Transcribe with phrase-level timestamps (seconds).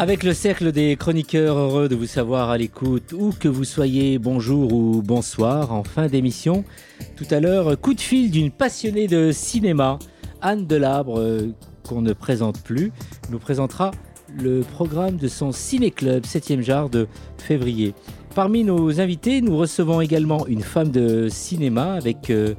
[0.00, 4.20] Avec le cercle des chroniqueurs heureux de vous savoir à l'écoute, où que vous soyez,
[4.20, 6.64] bonjour ou bonsoir, en fin d'émission.
[7.16, 9.98] Tout à l'heure, coup de fil d'une passionnée de cinéma,
[10.40, 12.92] Anne Delabre, euh, qu'on ne présente plus,
[13.30, 13.90] nous présentera
[14.40, 17.92] le programme de son ciné-club 7e genre de février.
[18.36, 22.54] Parmi nos invités, nous recevons également une femme de cinéma avec euh,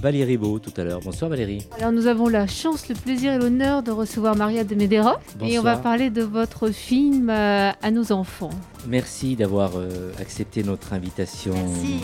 [0.00, 1.00] Valérie Beau tout à l'heure.
[1.04, 1.66] Bonsoir Valérie.
[1.78, 5.58] Alors nous avons la chance, le plaisir et l'honneur de recevoir Maria de Medera et
[5.58, 8.50] on va parler de votre film euh, à nos enfants.
[8.86, 11.54] Merci d'avoir euh, accepté notre invitation.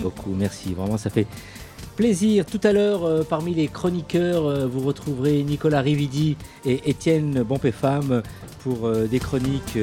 [0.02, 0.74] Beaucoup, merci.
[0.74, 1.26] Vraiment, ça fait
[1.96, 2.44] plaisir.
[2.44, 8.22] Tout à l'heure, euh, parmi les chroniqueurs, vous retrouverez Nicolas Rividi et Étienne Bompé-Femme
[8.62, 9.78] pour des chroniques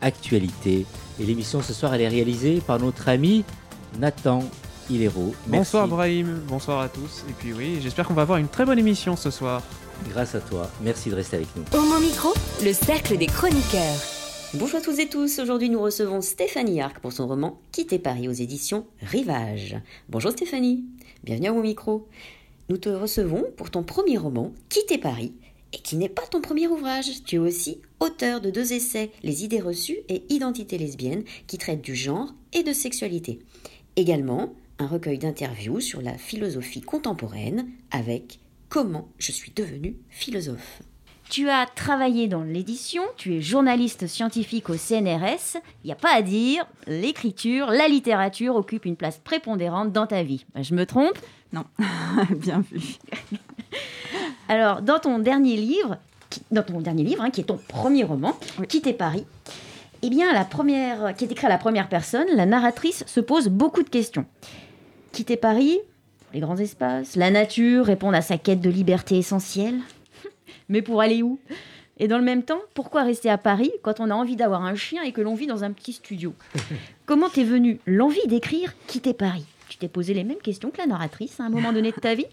[0.00, 0.86] actualité.
[1.18, 3.44] Et l'émission ce soir, elle est réalisée par notre ami
[3.98, 4.42] Nathan
[4.90, 5.34] Hilero.
[5.46, 7.24] Bonsoir Brahim, bonsoir à tous.
[7.28, 9.62] Et puis oui, j'espère qu'on va avoir une très bonne émission ce soir.
[10.10, 11.62] Grâce à toi, merci de rester avec nous.
[11.76, 12.28] Au mon micro,
[12.64, 13.96] le cercle des chroniqueurs.
[14.54, 18.28] Bonjour à tous et tous, aujourd'hui nous recevons Stéphanie Arc pour son roman Quitter Paris
[18.28, 19.76] aux éditions Rivage.
[20.08, 20.84] Bonjour Stéphanie,
[21.24, 22.06] bienvenue à mon micro.
[22.68, 25.34] Nous te recevons pour ton premier roman, Quitter Paris,
[25.72, 27.24] et qui n'est pas ton premier ouvrage.
[27.24, 31.82] Tu es aussi auteur de deux essais, Les idées reçues et Identité lesbienne, qui traitent
[31.82, 33.40] du genre et de sexualité.
[33.96, 40.82] Également, un recueil d'interviews sur la philosophie contemporaine avec Comment je suis devenu philosophe.
[41.28, 45.56] Tu as travaillé dans l'édition, tu es journaliste scientifique au CNRS.
[45.82, 50.22] Il n'y a pas à dire, l'écriture, la littérature occupent une place prépondérante dans ta
[50.22, 50.46] vie.
[50.60, 51.18] Je me trompe?
[51.52, 51.64] Non,
[52.36, 52.80] bien vu.
[54.48, 55.98] Alors, dans ton dernier livre,
[56.50, 58.36] dans ton dernier livre, hein, qui est ton premier roman,
[58.68, 59.26] Quitter Paris,
[60.02, 63.48] eh bien, la première, qui est écrit à la première personne, la narratrice se pose
[63.48, 64.26] beaucoup de questions
[65.16, 65.78] quitter Paris,
[66.34, 69.78] les grands espaces, la nature, répondre à sa quête de liberté essentielle.
[70.68, 71.38] Mais pour aller où?
[71.98, 74.74] Et dans le même temps, pourquoi rester à Paris quand on a envie d'avoir un
[74.74, 76.34] chien et que l'on vit dans un petit studio?
[77.06, 79.46] Comment t'es venue l'envie d'écrire Quitter Paris?
[79.70, 82.14] Tu t'es posé les mêmes questions que la narratrice à un moment donné de ta
[82.14, 82.26] vie?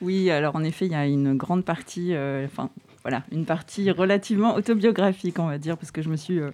[0.00, 2.70] Oui, alors en effet, il y a une grande partie, euh, enfin
[3.06, 6.50] voilà, une partie relativement autobiographique, on va dire, parce que je me suis euh,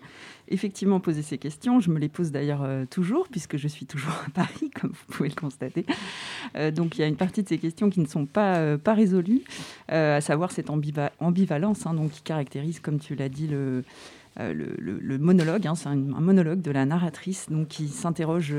[0.49, 1.81] effectivement posé ces questions.
[1.81, 5.15] Je me les pose d'ailleurs euh, toujours, puisque je suis toujours à Paris, comme vous
[5.15, 5.87] pouvez le constater.
[6.57, 9.41] Euh, donc il y a une partie de ces questions qui ne sont pas, résolues,
[9.89, 13.83] à savoir cette ambivalence hein, donc, qui caractérise, comme tu l'as dit, le,
[14.39, 15.67] le, monologue.
[15.67, 15.75] Hein.
[15.75, 18.55] c'est un, monologue de la narratrice donc, qui s'interroge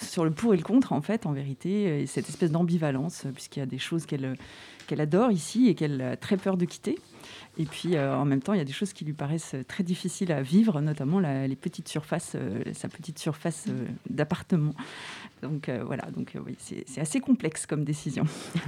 [0.00, 3.60] sur le pour et le contre, en fait, en vérité, et cette espèce d'ambivalence, puisqu'il
[3.60, 4.36] y a des choses qu'elle
[4.86, 6.98] qu'elle adore ici et qu'elle a très peur de quitter.
[7.56, 9.84] Et puis, euh, en même temps, il y a des choses qui lui paraissent très
[9.84, 14.74] difficiles à vivre, notamment les petites surfaces, euh, sa petite surface euh, d'appartement.
[15.42, 18.24] Donc voilà, donc oui, c'est assez complexe comme décision.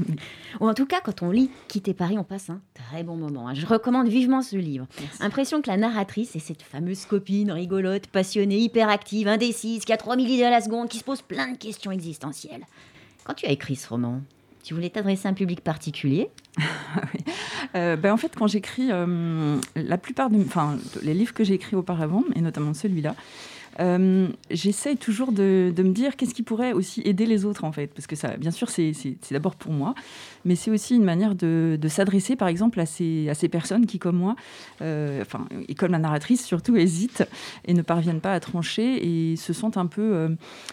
[0.60, 3.48] en tout cas, quand on lit Quitter Paris, on passe un très bon moment.
[3.48, 3.54] Hein.
[3.54, 4.86] Je recommande vivement ce livre.
[5.20, 10.28] Impression que la narratrice est cette fameuse copine rigolote, passionnée, hyperactive, indécise, qui a 3000
[10.28, 12.66] idées à la seconde, qui se pose plein de questions existentielles.
[13.24, 14.20] Quand tu as écrit ce roman,
[14.66, 16.28] tu voulais t'adresser à un public particulier?
[17.74, 21.54] Euh, ben, En fait, quand j'écris, euh, la plupart de, enfin, les livres que j'ai
[21.54, 23.14] écrits auparavant, et notamment celui-là,
[23.80, 27.88] euh, j'essaye toujours de, me dire qu'est-ce qui pourrait aussi aider les autres en fait,
[27.88, 28.92] parce que ça, bien sûr, c'est
[29.30, 29.94] d'abord pour moi,
[30.44, 33.98] mais c'est aussi une manière de, s'adresser, par exemple, à ces, à ces personnes qui,
[33.98, 34.36] comme moi,
[34.82, 37.24] euh, enfin, et comme la narratrice surtout, hésitent
[37.64, 40.28] et ne parviennent pas à trancher et se sentent un peu euh,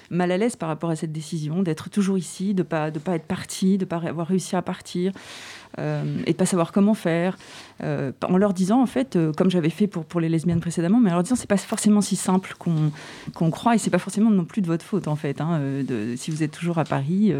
[0.10, 3.16] mal à l'aise par rapport à cette décision d'être toujours ici, de pas de pas
[3.16, 5.12] être parti, de pas avoir réussi à partir.
[5.80, 7.36] Et de pas savoir comment faire,
[7.82, 11.10] euh, en leur disant en fait, euh, comme j'avais fait pour, les lesbiennes précédemment, mais
[11.10, 14.46] en leur disant c'est pas forcément si simple qu'on croit et c'est pas forcément non
[14.46, 15.42] plus de votre faute en fait.
[15.42, 17.34] Hein, de, si vous êtes toujours à Paris,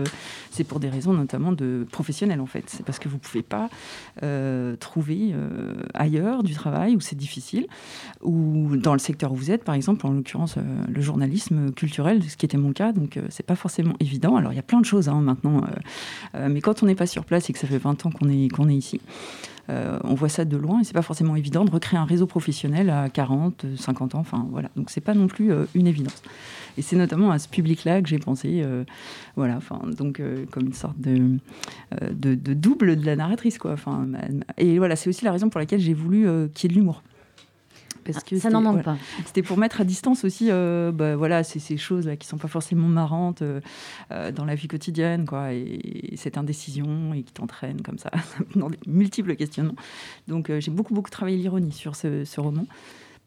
[0.52, 2.64] c'est pour des raisons notamment de professionnelles en fait.
[2.68, 3.70] C'est parce que vous pouvez pas
[4.80, 5.34] trouver
[5.94, 7.68] ailleurs du travail où c'est difficile
[8.22, 10.56] ou dans le secteur où vous êtes, par exemple, en l'occurrence
[10.88, 14.36] le journalisme culturel, ce qui était mon cas, donc c'est pas forcément évident.
[14.36, 15.62] Alors il y a plein de choses hein, maintenant,
[16.34, 18.76] mais quand on n'est pas sur place et que ça fait 20 ans qu'on est,
[18.76, 19.00] ici.
[19.70, 22.28] Euh, on voit ça de loin et c'est pas forcément évident de recréer un réseau
[22.28, 24.20] professionnel à 40, 50 ans.
[24.20, 26.22] Enfin voilà, donc c'est pas non plus euh, une évidence.
[26.78, 28.84] Et c'est notamment à ce public-là que j'ai pensé, euh,
[29.36, 30.22] voilà, enfin donc
[30.52, 31.38] comme une sorte de,
[32.54, 33.76] double de la narratrice quoi.
[34.58, 37.04] Et voilà, c'est aussi la raison pour laquelle j'ai voulu qu'il y ait de l'humour.
[38.04, 38.94] Parce Ah, que ça n'en manque voilà.
[38.94, 38.98] pas.
[39.26, 42.48] C'était pour mettre à distance aussi, euh, bah, voilà, ces, ces choses-là qui sont pas
[42.48, 43.62] forcément marrantes euh,
[44.12, 45.80] euh, dans la vie quotidienne, quoi, et,
[46.14, 48.12] et cette indécision et qui t'entraîne comme ça
[48.56, 49.76] dans des multiples questionnements.
[50.28, 52.66] Donc euh, j'ai beaucoup beaucoup travaillé l'ironie sur ce, ce roman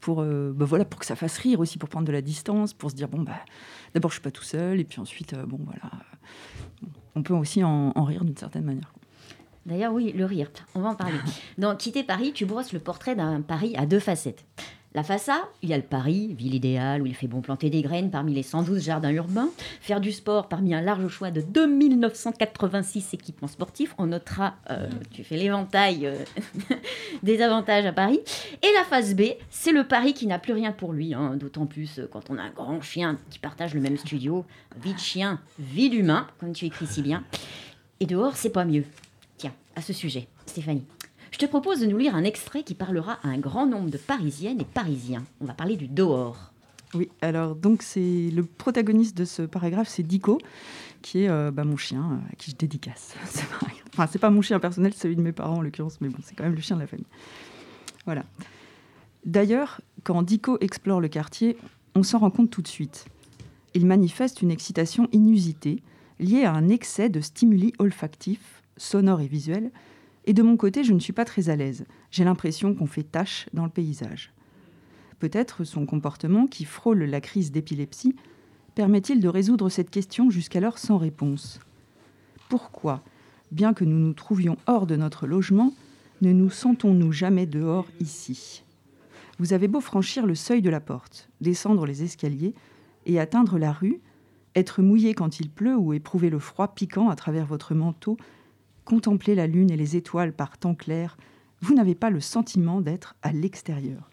[0.01, 2.75] pour, euh, bah, voilà, pour que ça fasse rire aussi, pour prendre de la distance,
[2.75, 3.33] pour se dire bon bah
[3.95, 5.91] d'abord je suis pas tout seul et puis ensuite euh, bon voilà,
[7.15, 8.93] on peut aussi en, en rire d'une certaine manière.
[9.67, 11.19] D'ailleurs, oui, le rire, on va en parler.
[11.59, 14.45] Dans Quitter Paris, tu brosses le portrait d'un Paris à deux facettes.
[14.95, 17.69] La face A, il y a le Paris, ville idéale où il fait bon planter
[17.69, 19.51] des graines parmi les 112 jardins urbains,
[19.83, 23.95] faire du sport parmi un large choix de 2986 équipements sportifs.
[23.99, 26.15] On notera, euh, tu fais l'éventail euh,
[27.23, 28.21] des avantages à Paris.
[28.63, 31.67] Et la face B, c'est le Paris qui n'a plus rien pour lui, hein, d'autant
[31.67, 34.47] plus euh, quand on a un grand chien qui partage le même studio.
[34.83, 37.23] Vie de chien, vie d'humain, comme tu écris si bien.
[38.01, 38.85] Et dehors, c'est pas mieux.
[39.39, 40.87] Tiens, à ce sujet, Stéphanie,
[41.31, 43.99] je te propose de nous lire un extrait qui parlera à un grand nombre de
[43.99, 45.25] Parisiennes et Parisiens.
[45.41, 46.53] On va parler du dehors.
[46.95, 50.39] Oui, alors donc c'est le protagoniste de ce paragraphe, c'est Dico,
[51.03, 53.15] qui est euh, bah, mon chien, euh, à qui je dédicace.
[53.93, 56.19] Enfin, c'est pas mon chien personnel, c'est celui de mes parents en l'occurrence, mais bon,
[56.23, 57.07] c'est quand même le chien de la famille.
[58.05, 58.25] Voilà.
[59.25, 61.57] D'ailleurs, quand Dico explore le quartier,
[61.95, 63.07] on s'en rend compte tout de suite.
[63.73, 65.83] Il manifeste une excitation inusitée,
[66.21, 69.71] liée à un excès de stimuli olfactifs, sonores et visuels,
[70.25, 71.85] et de mon côté, je ne suis pas très à l'aise.
[72.11, 74.33] J'ai l'impression qu'on fait tâche dans le paysage.
[75.19, 78.17] Peut-être son comportement, qui frôle la crise d'épilepsie,
[78.75, 81.61] permet-il de résoudre cette question jusqu'alors sans réponse?
[82.49, 83.03] Pourquoi,
[83.53, 85.73] bien que nous nous trouvions hors de notre logement,
[86.23, 88.63] ne nous sentons-nous jamais dehors ici?
[89.39, 92.55] Vous avez beau franchir le seuil de la porte, descendre les escaliers
[93.05, 94.01] et atteindre la rue,
[94.55, 98.17] être mouillé quand il pleut ou éprouver le froid piquant à travers votre manteau,
[98.87, 101.19] contempler la lune et les étoiles par temps clair,
[101.61, 104.09] vous n'avez pas le sentiment d'être à l'extérieur.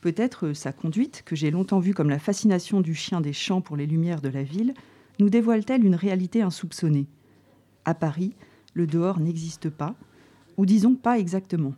[0.00, 3.76] Peut-être sa conduite, que j'ai longtemps vue comme la fascination du chien des champs pour
[3.76, 4.74] les lumières de la ville,
[5.18, 7.06] nous dévoile-t-elle une réalité insoupçonnée?
[7.84, 8.34] À Paris,
[8.74, 9.94] le dehors n'existe pas,
[10.58, 11.74] ou disons pas exactement.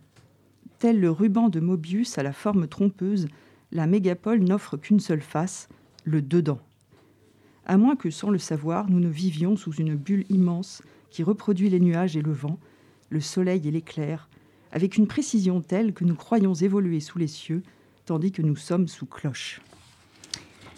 [0.79, 3.27] Tel le ruban de Mobius à la forme trompeuse,
[3.71, 5.69] la mégapole n'offre qu'une seule face,
[6.03, 6.59] le dedans.
[7.65, 11.69] À moins que, sans le savoir, nous ne vivions sous une bulle immense qui reproduit
[11.69, 12.57] les nuages et le vent,
[13.09, 14.27] le soleil et l'éclair,
[14.71, 17.63] avec une précision telle que nous croyons évoluer sous les cieux,
[18.05, 19.61] tandis que nous sommes sous cloche.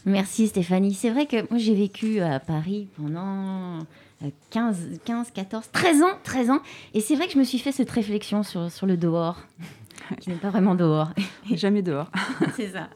[0.06, 0.94] Merci Stéphanie.
[0.94, 3.80] C'est vrai que moi j'ai vécu à Paris pendant
[4.24, 6.62] euh, 15, 15, 14, 13 ans, 13 ans.
[6.94, 9.38] Et c'est vrai que je me suis fait cette réflexion sur, sur le dehors,
[10.20, 11.10] qui n'est pas vraiment dehors.
[11.52, 12.10] Jamais dehors.
[12.56, 12.90] c'est ça.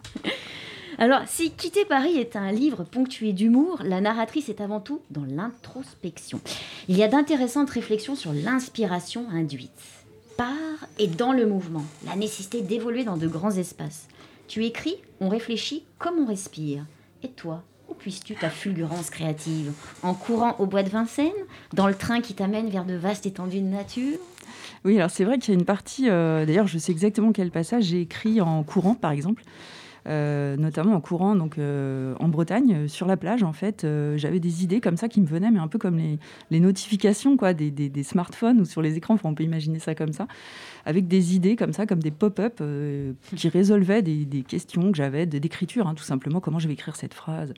[1.00, 5.25] Alors, si Quitter Paris est un livre ponctué d'humour, la narratrice est avant tout dans
[5.25, 6.40] l'introspection.
[6.88, 9.72] Il y a d'intéressantes réflexions sur l'inspiration induite
[10.38, 10.54] par
[11.00, 14.07] et dans le mouvement, la nécessité d'évoluer dans de grands espaces.
[14.48, 16.86] Tu écris, on réfléchit comme on respire.
[17.24, 19.72] Et toi, où puisses-tu ta fulgurance créative?
[20.04, 21.31] En courant au bois de Vincennes?
[21.74, 24.18] Dans le train qui t'amène vers de vastes étendues de nature?
[24.86, 27.51] Oui, alors c'est vrai qu'il y a une partie, euh, d'ailleurs je sais exactement quel
[27.51, 29.44] passage j'ai écrit en courant par exemple.
[30.05, 34.41] Euh, notamment en courant donc euh, en Bretagne euh, sur la plage en fait j'avais
[34.41, 35.97] des idées comme ça qui me venaient mais un peu comme
[36.51, 40.11] les, notifications quoi des, smartphones ou sur les écrans enfin on peut imaginer ça comme
[40.11, 40.27] ça
[40.85, 42.61] avec des idées comme ça comme des pop-up
[43.38, 47.13] qui résolvaient des, questions que j'avais d'écriture hein, tout simplement comment je vais écrire cette
[47.13, 47.54] phrase.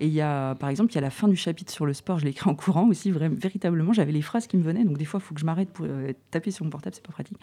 [0.00, 1.92] Et il y a par exemple il y a la fin du chapitre sur le
[1.92, 4.96] sport je l'ai écrit en courant aussi véritablement j'avais les phrases qui me venaient donc
[4.96, 5.86] des fois il faut que je m'arrête pour
[6.30, 7.38] taper sur mon portable c'est pas pratique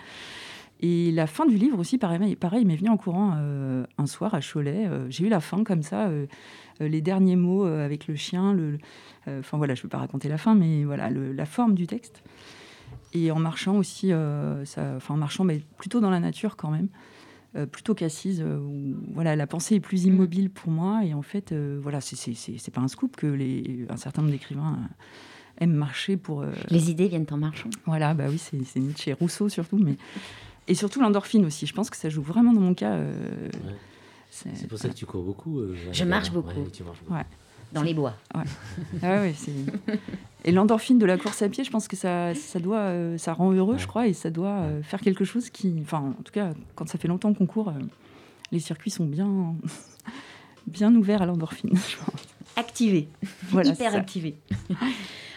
[0.81, 4.05] et la fin du livre aussi, pareil, pareil il m'est venu en courant euh, un
[4.07, 4.87] soir à Cholet.
[4.87, 6.25] Euh, J'ai eu la fin comme ça, euh,
[6.79, 8.53] les derniers mots avec le chien.
[8.53, 8.77] le-
[9.27, 11.85] Enfin voilà, je ne vais pas raconter la fin, mais voilà, le- la forme du
[11.85, 12.23] texte.
[13.13, 14.09] Et en marchant aussi,
[14.65, 16.87] ça- enfin en marchant, mais plutôt dans la nature quand même,
[17.71, 21.05] plutôt qu'assise, où voilà, la pensée est plus immobile pour moi.
[21.05, 24.79] Et en fait, voilà, c'est- pas un scoop que les, un certain nombre d'écrivains
[25.59, 26.43] aiment marcher pour.
[26.71, 27.69] Les idées viennent en marchant.
[27.85, 29.97] voilà, bah oui, c'est Nietzsche et Rousseau surtout, mais
[30.71, 31.65] et surtout l'endorphine aussi.
[31.67, 32.91] Je pense que ça joue vraiment dans mon cas.
[32.93, 33.13] euh,
[33.65, 33.75] Ouais.
[34.29, 35.59] c'est C'est pour ça que tu cours beaucoup.
[35.59, 36.49] euh, Je marche beaucoup.
[36.61, 37.13] Ouais, tu marches beaucoup.
[37.13, 37.25] Ouais.
[37.73, 38.13] Dans les bois.
[38.33, 38.41] Ah
[39.21, 39.51] ouais, c'est-
[40.43, 43.31] Et l'endorphine de la course à pied, je pense que ça, ça doit, euh, ça
[43.33, 46.31] rend heureux, je crois, et ça doit euh, faire quelque chose qui, enfin, en tout
[46.33, 47.73] cas, quand ça fait longtemps qu'on court, euh,
[48.51, 49.53] les circuits sont bien,
[50.67, 51.69] bien ouverts à l'endorphine.
[51.75, 52.21] je pense.
[52.55, 53.07] Activé.
[53.49, 54.35] Voilà, hyper activé.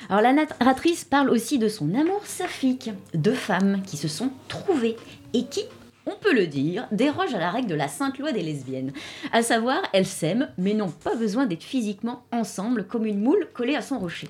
[0.09, 4.97] Alors la narratrice parle aussi de son amour saphique, deux femmes qui se sont trouvées
[5.33, 5.63] et qui,
[6.07, 8.93] on peut le dire, dérogent à la règle de la sainte loi des lesbiennes.
[9.33, 13.77] À savoir, elles s'aiment, mais n'ont pas besoin d'être physiquement ensemble comme une moule collée
[13.77, 14.29] à son rocher.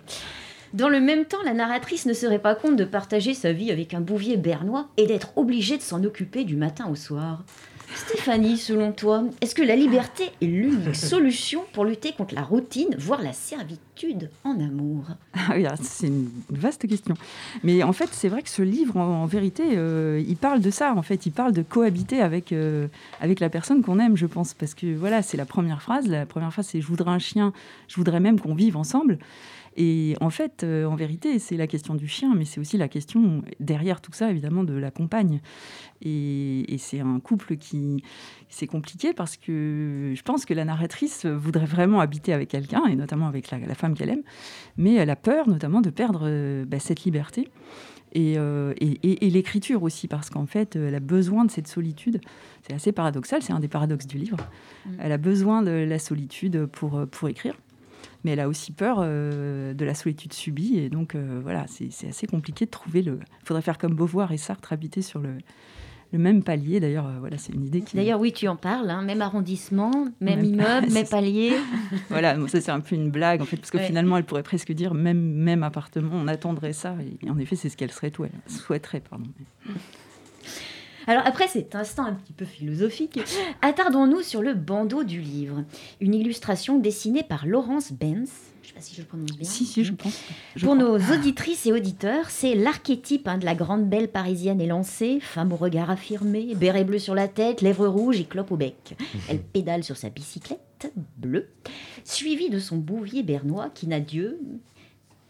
[0.75, 3.95] Dans le même temps, la narratrice ne serait pas compte de partager sa vie avec
[3.95, 7.45] un bouvier bernois et d'être obligée de s'en occuper du matin au soir.
[7.97, 12.89] Stéphanie, selon toi, est-ce que la liberté est l'unique solution pour lutter contre la routine,
[12.99, 15.05] voire la servitude en amour?
[15.35, 17.15] Ah oui, c'est une vaste question.
[17.63, 20.95] Mais en fait, c'est vrai que ce livre, en, vérité, euh, il parle de ça.
[20.95, 22.89] En fait, il parle de cohabiter avec, euh,
[23.21, 24.55] avec la personne qu'on aime, je pense.
[24.55, 26.07] Parce que voilà, c'est la première phrase.
[26.07, 27.53] La première phrase, c'est Je voudrais un chien,
[27.89, 29.19] je voudrais même qu'on vive ensemble.
[29.77, 32.89] Et en fait, euh, en vérité, c'est la question du chien, mais c'est aussi la
[32.89, 35.41] question, derrière tout ça, évidemment, de la compagne.
[36.03, 38.05] Et, c'est un couple qui.
[38.49, 42.95] C'est compliqué parce que je pense que la narratrice voudrait vraiment habiter avec quelqu'un, et
[42.95, 44.23] notamment avec la, femme qu'elle aime,
[44.77, 47.49] mais elle a peur, notamment, de perdre euh, bah, cette liberté.
[48.17, 52.21] Euh, et, et, l'écriture aussi, parce qu'en fait, elle a besoin de cette solitude.
[52.63, 54.37] C'est assez paradoxal, c'est un des paradoxes du livre.
[54.87, 54.91] Mmh.
[55.01, 57.55] Elle a besoin de la solitude pour, pour écrire
[58.25, 60.79] mais elle a aussi peur euh, de la solitude subie.
[60.79, 63.21] Et donc, euh, voilà, c'est assez compliqué de trouver le.
[63.43, 65.37] Il faudrait faire comme Beauvoir et Sartre, habiter sur le,
[66.13, 66.81] le même palier.
[66.81, 67.97] D'ailleurs, euh, voilà, c'est une idée qui.
[67.97, 71.53] D'ailleurs, oui, tu en parles, hein, même arrondissement, même, immeuble, même palier.
[72.09, 74.73] voilà, ça c'est un peu une blague en fait, parce que finalement, elle pourrait presque
[74.73, 76.97] dire même même appartement, on attendrait ça.
[77.23, 79.27] Et, en effet, c'est ce qu'elle souhaiterait, pardon.
[81.07, 83.21] Alors après cet instant un petit peu philosophique,
[83.63, 85.65] attardons-nous sur le bandeau du livre.
[86.01, 88.31] Une illustration dessinée par Laurence Benz.
[88.63, 89.49] Je ne sais pas si je le prononce bien.
[89.49, 90.19] Si, si, je pense.
[90.61, 95.53] Pour nos auditrices et auditeurs, c'est l'archétype hein, de la grande belle parisienne élancée, femme
[95.53, 98.97] au regard affirmé, béret bleu sur la tête, lèvres rouges et clope au bec.
[99.29, 101.51] Elle pédale sur sa bicyclette bleue,
[102.05, 104.41] suivie de son bouvier bernois qui n'a Dieu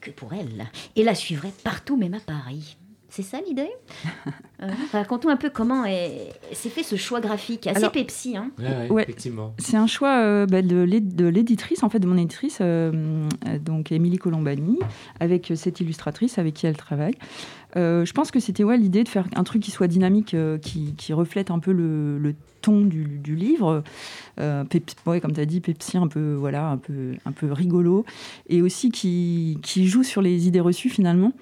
[0.00, 2.76] que pour elle, et la suivrait partout, même à Paris.
[3.08, 3.70] C'est ça l'idée?
[4.62, 8.36] euh, Racontons un peu comment s'est fait ce choix graphique, assez Pepsi.
[8.36, 8.50] Hein.
[8.90, 9.54] Ouais, effectivement.
[9.58, 13.26] C'est un choix euh, bah, de l'éditrice, en fait, de mon éditrice, euh,
[13.60, 14.78] donc Émilie Colombani,
[15.20, 17.16] avec cette illustratrice avec qui elle travaille.
[17.74, 21.50] je pense que c'était ouais, l'idée de faire un truc qui soit dynamique, qui, reflète
[21.50, 22.34] un peu le, le
[22.64, 23.84] ton du, livre.
[24.40, 24.64] Euh,
[25.04, 28.06] comme tu as dit, Pepsi un peu, voilà, un peu, un peu rigolo.
[28.48, 31.32] Et aussi qui, qui joue sur les idées reçues finalement.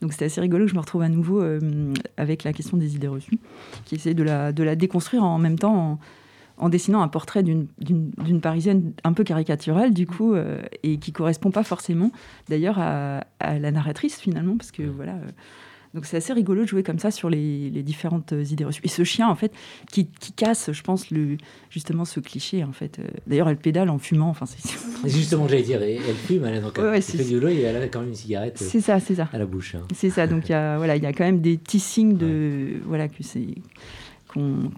[0.00, 2.94] Donc c'est assez rigolo que je me retrouve à nouveau euh, avec la question des
[2.94, 3.38] idées reçues,
[3.84, 5.98] qui essaie de la, de la déconstruire en même temps
[6.58, 11.50] en, dessinant un portrait d'une Parisienne un peu caricaturale, du coup, euh, et qui correspond
[11.50, 12.12] pas forcément,
[12.48, 15.30] d'ailleurs, à, à, la narratrice, finalement, parce que, voilà, euh,
[15.94, 18.80] donc c'est assez rigolo de jouer comme ça sur les, différentes euh, idées reçues.
[18.84, 19.52] Et ce chien, en fait,
[19.90, 21.36] qui, casse, je pense, le,
[21.68, 22.98] justement ce cliché, en fait.
[22.98, 24.30] Euh, d'ailleurs, elle pédale en fumant.
[24.30, 24.58] Enfin, c'est...
[25.08, 28.00] Justement, j'allais dire, elle fume, elle a donc ouais, c'est du et elle a quand
[28.00, 29.28] même une cigarette c'est ça, c'est ça.
[29.32, 29.74] à la bouche.
[29.74, 29.82] Hein.
[29.94, 32.80] C'est ça, donc il y, a, voilà, y a quand même des petits signes de...
[32.86, 33.48] Voilà, que c'est...
[34.28, 34.70] Qu'on,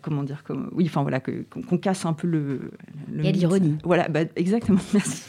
[0.00, 2.70] comment dire comme oui enfin voilà qu'on casse un peu le,
[3.12, 5.24] le et l'ironie voilà bah, exactement merci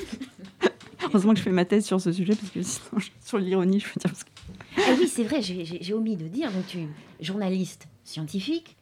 [1.03, 3.87] heureusement que je fais ma thèse sur ce sujet parce que sinon sur l'ironie je
[3.87, 4.29] veux dire parce que
[4.87, 6.51] ah oui, c'est vrai, j'ai omis de dire.
[6.51, 6.87] Donc, tu
[7.19, 8.77] journaliste scientifique,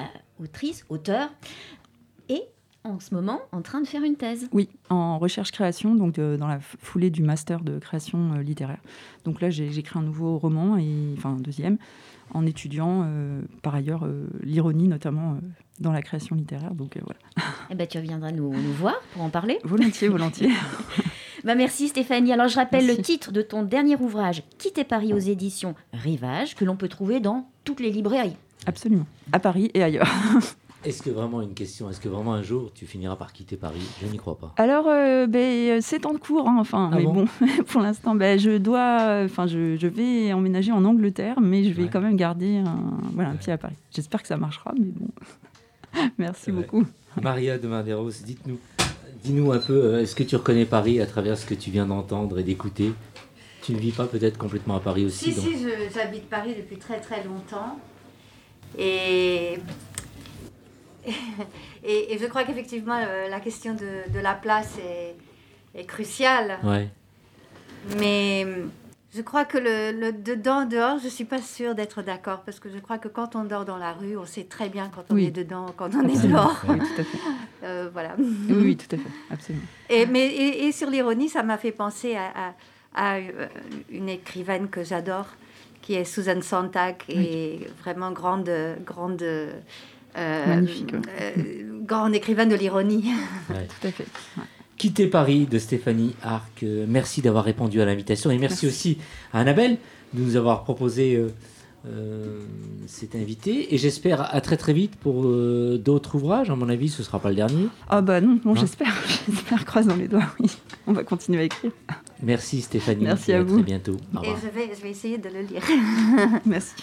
[0.00, 0.04] euh,
[0.42, 1.30] autrice, auteur,
[2.28, 2.42] et
[2.84, 4.48] en ce moment en train de faire une thèse.
[4.52, 8.80] Oui, en recherche-création, donc dans la foulée du master de création euh, littéraire.
[9.24, 11.78] Donc là, j'ai écrit un nouveau roman, et, enfin un deuxième,
[12.34, 14.08] en étudiant euh, par ailleurs
[14.42, 15.38] l'ironie, notamment
[15.80, 16.74] dans la création littéraire.
[16.74, 17.20] Donc voilà.
[17.70, 19.58] Eh ben, tu reviendras nous, nous voir pour en parler.
[19.64, 20.50] Volontiers, volontiers.
[21.44, 22.32] Bah merci Stéphanie.
[22.32, 26.64] Alors je rappelle le titre de ton dernier ouvrage, Quitter Paris aux éditions Rivage, que
[26.64, 28.36] l'on peut trouver dans toutes les librairies.
[28.66, 30.08] Absolument, à Paris et ailleurs.
[30.84, 33.82] Est-ce que vraiment une question Est-ce que vraiment un jour tu finiras par quitter Paris?
[34.00, 34.52] Je n'y crois pas.
[34.56, 37.26] Alors, euh, ben, c'est en cours, hein, enfin, ah mais bon,
[37.68, 41.88] pour l'instant, ben, je dois, enfin, je, je, vais emménager en Angleterre, mais je vais
[41.88, 42.80] quand même garder un,
[43.14, 43.76] voilà, un pied à Paris.
[43.94, 45.06] J'espère que ça marchera, mais bon.
[46.18, 46.84] Merci beaucoup.
[47.20, 48.58] Maria de Marderos, dites-nous,
[49.22, 51.86] Dis-nous un peu, euh, est-ce que tu reconnais Paris à travers ce que tu viens
[51.86, 52.92] d'entendre et d'écouter?
[53.62, 57.00] Tu ne vis pas peut-être complètement à Paris aussi Si, si, j'habite Paris depuis très
[57.00, 57.78] très longtemps.
[58.78, 59.58] Et,
[62.14, 65.16] et, je crois qu'effectivement, euh, la question de, la place est,
[65.78, 66.58] est cruciale.
[66.62, 66.88] Ouais.
[67.98, 68.46] Mais
[69.14, 72.70] je crois que le, dedans, dehors, je ne suis pas sûre d'être d'accord parce que
[72.70, 75.16] je crois que quand on dort dans la rue, on sait très bien quand on
[75.18, 76.62] est dedans, quand on est dehors.
[76.68, 77.18] Oui, tout à fait.
[77.64, 78.16] Euh, voilà.
[78.18, 79.62] Oui, tout à fait, absolument.
[79.88, 82.54] Et, mais, et, sur l'ironie, ça m'a fait penser à,
[82.92, 83.46] à, euh,
[83.88, 85.28] une écrivaine que j'adore,
[85.80, 88.50] qui est Susan Sontag, et vraiment grande,
[88.84, 89.22] grande.
[89.22, 89.52] Euh,
[90.16, 90.92] Magnifique.
[91.86, 93.12] grande écrivaine de l'ironie.
[93.46, 94.06] Tout à fait.
[94.82, 96.64] Quitter Paris de Stéphanie Arc.
[96.64, 98.98] Euh, merci d'avoir répondu à l'invitation et merci, aussi
[99.32, 99.76] à Annabelle
[100.12, 101.28] de nous avoir proposé euh,
[101.86, 102.40] euh,
[102.88, 103.72] cet invité.
[103.72, 106.50] Et j'espère à très très vite pour d'autres ouvrages.
[106.50, 107.68] À mon avis, ce ne sera pas le dernier.
[107.88, 108.92] Ah bah non, non, j'espère.
[109.28, 110.50] J'espère, croisons les doigts, oui.
[110.88, 111.70] On va continuer à écrire.
[112.20, 113.04] Merci Stéphanie.
[113.04, 113.58] Merci à, à vous.
[113.58, 113.98] très bientôt.
[114.24, 115.62] et je vais, je vais essayer de le lire.
[116.44, 116.74] merci.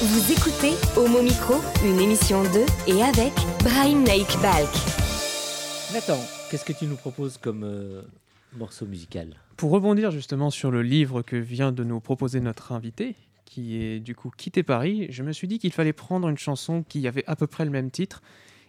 [0.00, 3.32] Vous écoutez Homo Micro, une émission de et avec
[3.64, 4.70] Brahim Naik Balk.
[5.92, 6.20] Nathan,
[6.50, 8.02] qu'est-ce que tu nous proposes comme euh,
[8.56, 13.16] morceau musical Pour rebondir justement sur le livre que vient de nous proposer notre invité,
[13.44, 16.82] qui est du coup Quitter Paris, je me suis dit qu'il fallait prendre une chanson
[16.82, 18.22] qui avait à peu près le même titre.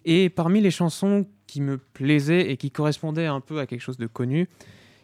[0.06, 3.98] Et parmi les chansons qui me plaisaient et qui correspondaient un peu à quelque chose
[3.98, 4.50] de connu,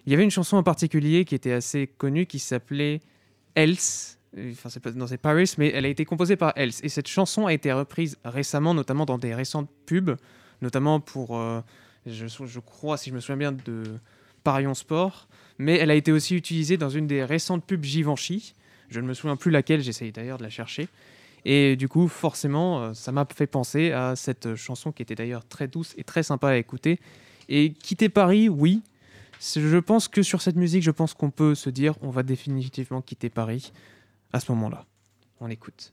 [0.06, 3.00] il y avait une chanson en particulier qui était assez connue qui s'appelait
[3.56, 4.20] Else.
[4.52, 6.82] Enfin, c'est pas dans c'est Paris, mais elle a été composée par Else.
[6.84, 10.18] Et cette chanson a été reprise récemment, notamment dans des récentes pubs,
[10.62, 11.62] notamment pour, euh,
[12.06, 13.84] je, crois, si je me souviens bien, de
[14.44, 15.28] Parion Sport.
[15.58, 18.54] Mais elle a été aussi utilisée dans une des récentes pubs Givenchy.
[18.90, 20.88] Je ne me souviens plus laquelle, j'essaye d'ailleurs de la chercher.
[21.46, 25.48] Et du coup, forcément, euh, ça m'a fait penser à cette chanson qui était d'ailleurs
[25.48, 27.00] très douce et très sympa à écouter.
[27.50, 28.82] Et quitter Paris, oui.
[29.40, 33.02] Je pense que sur cette musique, je pense qu'on peut se dire on va définitivement
[33.02, 33.72] quitter Paris
[34.34, 34.86] à ce moment-là.
[35.40, 35.92] On écoute.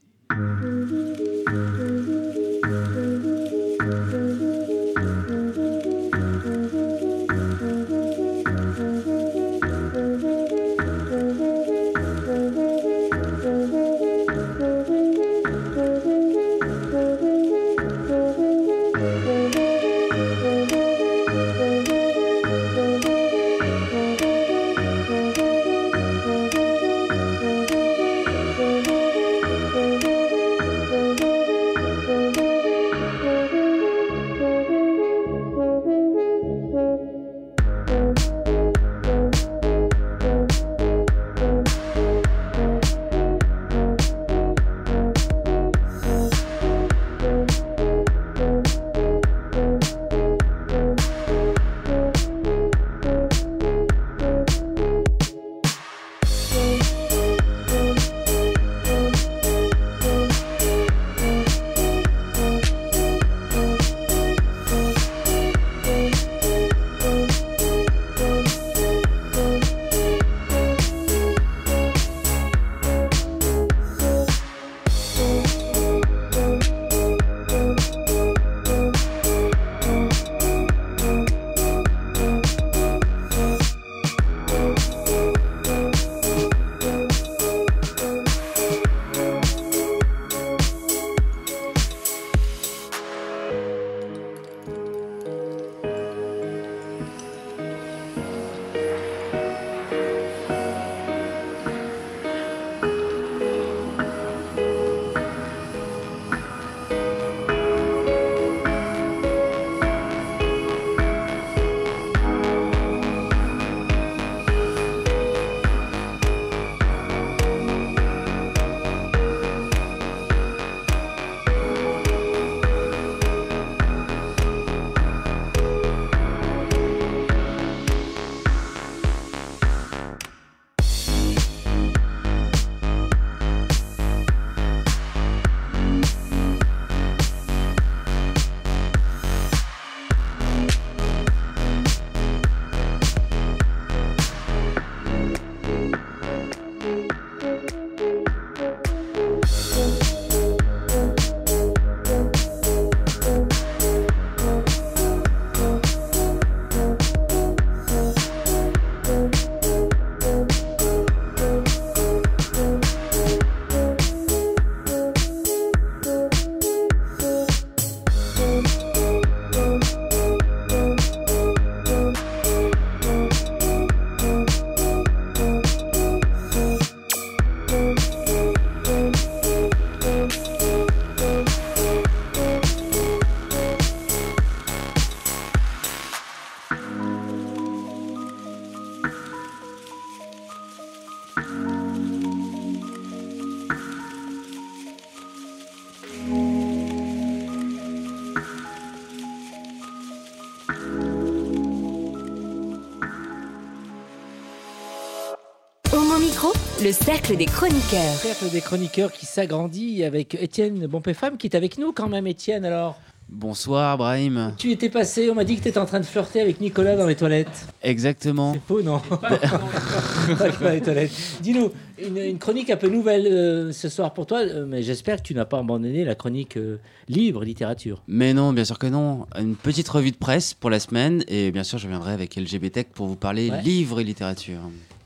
[207.23, 208.15] Cercle des chroniqueurs.
[208.15, 212.65] Cercle des chroniqueurs qui s'agrandit avec Étienne Bonpé-Femme qui est avec nous quand même, Étienne.
[212.65, 214.53] Alors, Bonsoir Brahim.
[214.57, 216.97] tu étais passé, on m'a dit que tu étais en train de flirter avec Nicolas
[216.97, 217.65] dans les toilettes.
[217.81, 218.53] Exactement.
[218.53, 221.11] C'est faux, non Pas dans les toilettes.
[221.41, 221.71] Dis-nous,
[222.05, 225.23] une, une chronique un peu nouvelle euh, ce soir pour toi, euh, mais j'espère que
[225.23, 228.03] tu n'as pas abandonné la chronique euh, livre, littérature.
[228.07, 229.25] Mais non, bien sûr que non.
[229.39, 232.71] Une petite revue de presse pour la semaine et bien sûr je viendrai avec LGBT
[232.73, 233.61] Tech pour vous parler Ouais.
[233.61, 234.59] livres et littérature.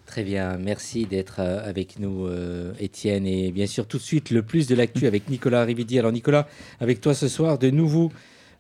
[0.08, 3.28] Très bien, merci d'être euh, avec nous, euh, Étienne.
[3.28, 6.00] Et bien sûr, tout de suite, le plus de l'actu avec Nicolas Rividi.
[6.00, 6.48] Alors, Nicolas,
[6.80, 8.14] avec toi ce soir, de nouveau,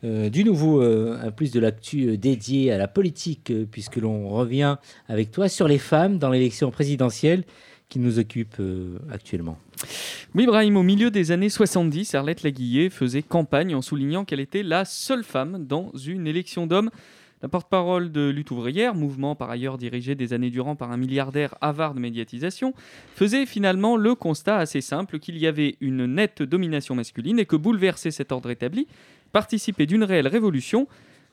[0.03, 4.75] euh, du nouveau, un plus de l'actu dédié à la politique, puisque l'on revient
[5.07, 7.45] avec toi sur les femmes dans l'élection présidentielle
[7.87, 8.61] qui nous occupe
[9.09, 9.57] actuellement.
[10.35, 14.63] Oui, Brahim, au milieu des années 70, Arlette Laguillet faisait campagne en soulignant qu'elle était
[14.63, 16.91] la seule femme dans une élection d'hommes
[17.41, 21.55] la porte-parole de Lutte ouvrière, mouvement par ailleurs dirigé des années durant par un milliardaire
[21.61, 22.73] avare de médiatisation,
[23.15, 27.55] faisait finalement le constat assez simple qu'il y avait une nette domination masculine et que
[27.55, 28.87] bouleverser cet ordre établi
[29.31, 30.87] participait d'une réelle révolution,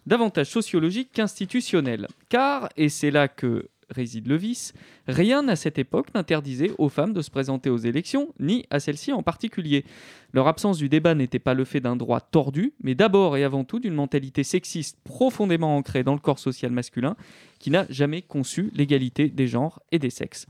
[0.07, 2.09] davantage sociologique qu'institutionnelle.
[2.29, 4.75] Car, et c'est là que réside le vice,
[5.07, 9.13] rien à cette époque n'interdisait aux femmes de se présenter aux élections, ni à celles-ci
[9.13, 9.85] en particulier.
[10.33, 13.65] Leur absence du débat n'était pas le fait d'un droit tordu, mais d'abord et avant
[13.65, 17.17] tout d'une mentalité sexiste profondément ancrée dans le corps social masculin,
[17.61, 20.47] qui n'a jamais conçu l'égalité des genres et des sexes.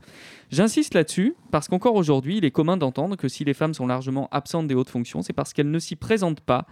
[0.49, 4.27] J'insiste là-dessus, parce qu'encore aujourd'hui, il est commun d'entendre que si les femmes sont largement
[4.31, 6.65] absentes des hautes fonctions, c'est parce qu'elles ne s'y présentent pas,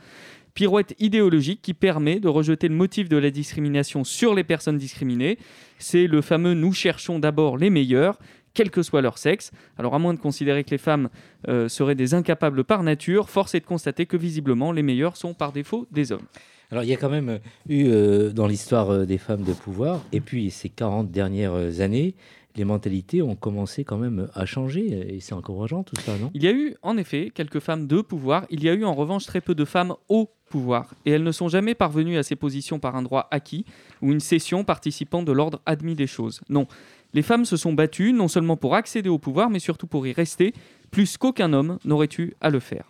[0.54, 5.38] pirouette idéologique qui permet de rejeter le motif de la discrimination sur les personnes discriminées.
[5.80, 8.18] C'est le fameux nous cherchons d'abord les meilleurs
[8.54, 9.52] quel que soit leur sexe.
[9.78, 11.10] Alors à moins de considérer que les femmes
[11.48, 15.34] euh, seraient des incapables par nature, force est de constater que visiblement les meilleurs sont
[15.34, 16.28] par défaut des hommes.
[16.72, 20.04] Alors il y a quand même eu euh, dans l'histoire euh, des femmes de pouvoir,
[20.12, 22.16] et puis ces 40 dernières années,
[22.56, 26.32] les mentalités ont commencé quand même à changer et c'est encourageant tout ça, non?
[26.34, 28.94] Il y a eu en effet quelques femmes de pouvoir, il y a eu en
[28.94, 32.36] revanche très peu de femmes au pouvoir et elles ne sont jamais parvenues à ces
[32.36, 33.66] positions par un droit acquis
[34.02, 36.42] ou une cession participant de l'ordre admis des choses.
[36.50, 36.68] Non,
[37.14, 40.14] les femmes se sont battues non seulement pour accéder au pouvoir mais surtout pour y
[40.14, 40.54] rester,
[40.92, 42.86] plus qu'aucun homme n'aurait eu à le faire.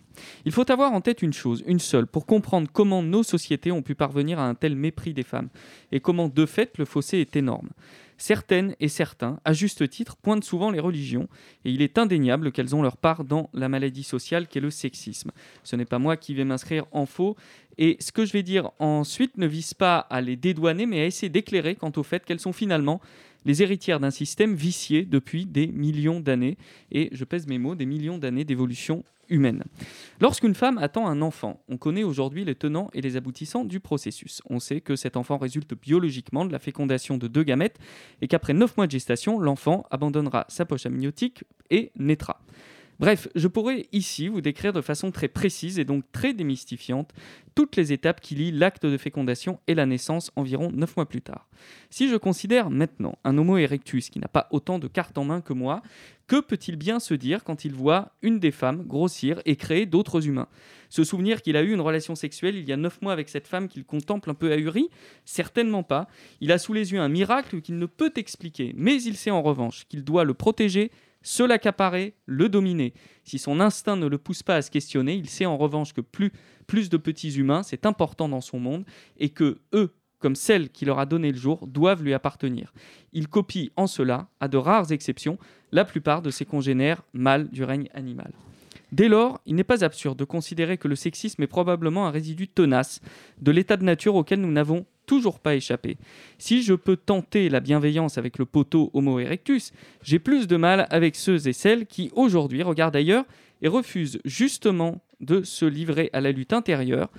[0.46, 3.82] Il faut avoir en tête une chose, une seule, pour comprendre comment nos sociétés ont
[3.82, 5.50] pu parvenir à un tel mépris des femmes
[5.92, 7.70] et comment de fait le fossé est énorme.
[8.26, 11.28] Certaines et certains, à juste titre, pointent souvent les religions,
[11.66, 15.32] et il est indéniable qu'elles ont leur part dans la maladie sociale qu'est le sexisme.
[15.66, 17.36] Ce n'est pas moi qui vais m'inscrire en faux,
[17.78, 21.06] et ce que je vais dire ensuite ne vise pas à les dédouaner, mais à
[21.06, 23.02] essayer d'éclairer quant au fait qu'elles sont finalement
[23.44, 26.56] les héritières d'un système vicié depuis des millions d'années,
[26.94, 29.04] et je pèse mes mots, des millions d'années d'évolution
[30.20, 34.42] Lorsqu'une femme attend un enfant, on connaît aujourd'hui les tenants et les aboutissants du processus.
[34.50, 37.80] On sait que cet enfant résulte biologiquement de la fécondation de deux gamètes
[38.22, 42.42] et qu'après 9 mois de gestation, l'enfant abandonnera sa poche amniotique et naîtra.
[43.00, 47.12] Bref, je pourrais ici vous décrire de façon très précise et donc très démystifiante
[47.56, 51.22] toutes les étapes qui lient l'acte de fécondation et la naissance environ 9 mois plus
[51.22, 51.48] tard.
[51.90, 55.42] Si je considère maintenant un Homo erectus qui n'a pas autant de cartes en main
[55.42, 55.82] que moi,
[56.28, 60.28] que peut-il bien se dire quand il voit une des femmes grossir et créer d'autres
[60.28, 60.48] humains?
[60.90, 63.48] Se souvenir qu'il a eu une relation sexuelle il y a 9 mois avec cette
[63.48, 64.90] femme qu'il contemple un peu ahuri
[65.26, 66.08] Certainement pas.
[66.42, 69.42] Il a sous les yeux un miracle qu'il ne peut expliquer, mais il sait en
[69.42, 70.92] revanche qu'il doit le protéger
[71.24, 72.94] se l'accaparer, le dominer.
[73.24, 76.02] Si son instinct ne le pousse pas à se questionner, il sait en revanche que
[76.02, 76.32] plus,
[76.90, 78.86] de petits humains, c'est important dans son monde,
[79.18, 82.74] et que eux, comme celle qui leur a donné le jour, doivent lui appartenir.
[83.12, 85.38] Il copie en cela, à de rares exceptions,
[85.72, 88.32] la plupart de ses congénères mâles du règne animal.
[88.92, 92.48] Dès lors, il n'est pas absurde de considérer que le sexisme est probablement un résidu
[92.48, 93.02] tenace
[93.42, 95.98] de l'état de nature auquel nous n'avons toujours pas échappé.
[96.38, 100.88] Si je peux tenter la bienveillance avec le poteau Homo erectus, j'ai plus de mal
[100.90, 103.26] avec ceux et celles qui aujourd'hui regardent ailleurs
[103.64, 107.10] et refusent justement de se livrer à la lutte intérieure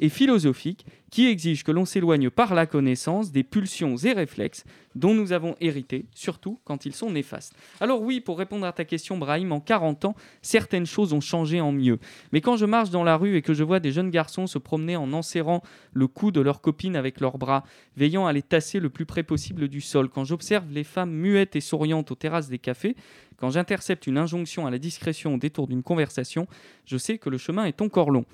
[0.00, 4.64] et philosophique qui exige que l'on s'éloigne par la connaissance des pulsions et réflexes
[4.96, 7.54] dont nous avons hérité, surtout quand ils sont néfastes.
[7.80, 11.60] Alors oui, pour répondre à ta question, Brahim, en 40 ans, certaines choses ont changé
[11.60, 11.98] en mieux.
[12.32, 14.58] Mais quand je marche dans la rue et que je vois des jeunes garçons se
[14.58, 15.62] promener en enserrant
[15.92, 17.64] le cou de leur copine avec leurs bras,
[17.96, 21.56] veillant à les tasser le plus près possible du sol, quand j'observe les femmes muettes
[21.56, 22.96] et souriantes aux terrasses des cafés,
[23.36, 26.46] quand j'intercepte une injonction à la discrétion au détour d'une conversation,
[26.86, 28.24] je sais que le chemin est encore long.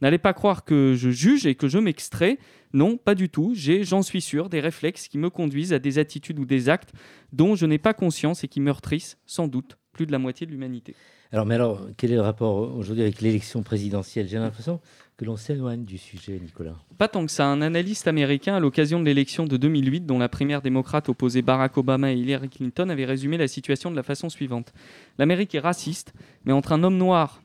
[0.00, 2.38] N'allez pas croire que je juge et que je m'extrais.
[2.72, 3.52] Non, pas du tout.
[3.54, 6.92] J'ai, j'en suis sûr, des réflexes qui me conduisent à des attitudes ou des actes
[7.32, 10.52] dont je n'ai pas conscience et qui meurtrissent, sans doute, plus de la moitié de
[10.52, 10.94] l'humanité.
[11.32, 14.28] Alors, mais alors, quel est le rapport aujourd'hui avec l'élection présidentielle?
[14.28, 14.80] J'ai l'impression
[15.16, 16.76] que l'on s'éloigne du sujet, Nicolas.
[16.98, 17.46] Pas tant que ça.
[17.46, 21.76] Un analyste américain, à l'occasion de l'élection de 2008, dont la primaire démocrate opposait Barack
[21.76, 24.72] Obama et Hillary Clinton, avait résumé la situation de la façon suivante.
[25.18, 27.42] L'Amérique est raciste, mais entre un homme noir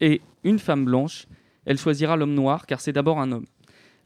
[0.00, 1.26] et une femme blanche,
[1.66, 3.46] elle choisira l'homme noir car c'est d'abord un homme.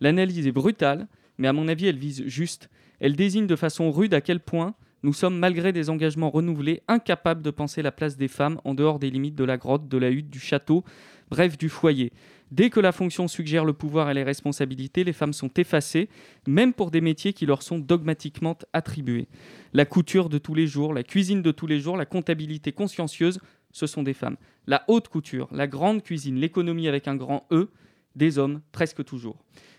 [0.01, 1.07] L'analyse est brutale,
[1.39, 2.69] mais à mon avis, elle vise juste.
[3.01, 7.43] Elle désigne de façon rude à quel point nous sommes, malgré des engagements renouvelés, incapables
[7.43, 10.11] de penser la place des femmes en dehors des limites de la grotte, de la
[10.11, 10.83] hutte, du château,
[11.29, 12.11] bref, du foyer.
[12.51, 16.09] Dès que la fonction suggère le pouvoir et les responsabilités, les femmes sont effacées,
[16.49, 19.29] même pour des métiers qui leur sont dogmatiquement attribués.
[19.75, 23.40] La couture de tous les jours, la cuisine de tous les jours, la comptabilité consciencieuse,
[23.73, 24.38] ce sont des femmes.
[24.67, 27.69] La haute couture, la grande cuisine, l'économie avec un grand E,
[28.17, 29.37] des hommes, presque toujours.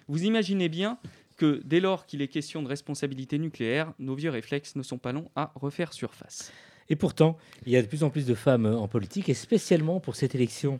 [0.07, 0.99] Vous imaginez bien
[1.35, 5.11] que dès lors qu'il est question de responsabilité nucléaire, nos vieux réflexes ne sont pas
[5.11, 6.51] longs à refaire surface.
[6.89, 9.99] Et pourtant, il y a de plus en plus de femmes en politique, et spécialement
[9.99, 10.79] pour cette élection.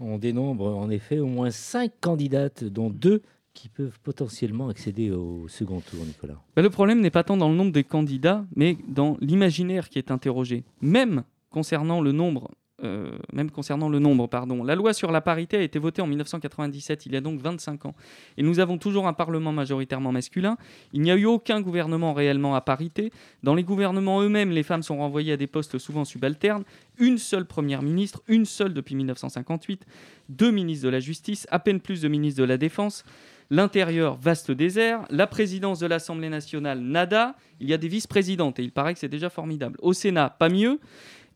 [0.00, 5.46] On dénombre en effet au moins cinq candidates, dont deux qui peuvent potentiellement accéder au
[5.48, 6.40] second tour, Nicolas.
[6.56, 9.98] Ben, le problème n'est pas tant dans le nombre des candidats, mais dans l'imaginaire qui
[9.98, 10.64] est interrogé.
[10.80, 12.50] Même concernant le nombre
[12.82, 14.64] euh, même concernant le nombre, pardon.
[14.64, 17.86] La loi sur la parité a été votée en 1997, il y a donc 25
[17.86, 17.94] ans.
[18.36, 20.56] Et nous avons toujours un Parlement majoritairement masculin.
[20.92, 23.12] Il n'y a eu aucun gouvernement réellement à parité.
[23.42, 26.64] Dans les gouvernements eux-mêmes, les femmes sont renvoyées à des postes souvent subalternes.
[26.98, 29.86] Une seule première ministre, une seule depuis 1958,
[30.28, 33.04] deux ministres de la Justice, à peine plus de ministres de la Défense.
[33.50, 35.04] L'intérieur, vaste désert.
[35.10, 37.36] La présidence de l'Assemblée nationale, nada.
[37.60, 39.78] Il y a des vice-présidentes et il paraît que c'est déjà formidable.
[39.82, 40.80] Au Sénat, pas mieux.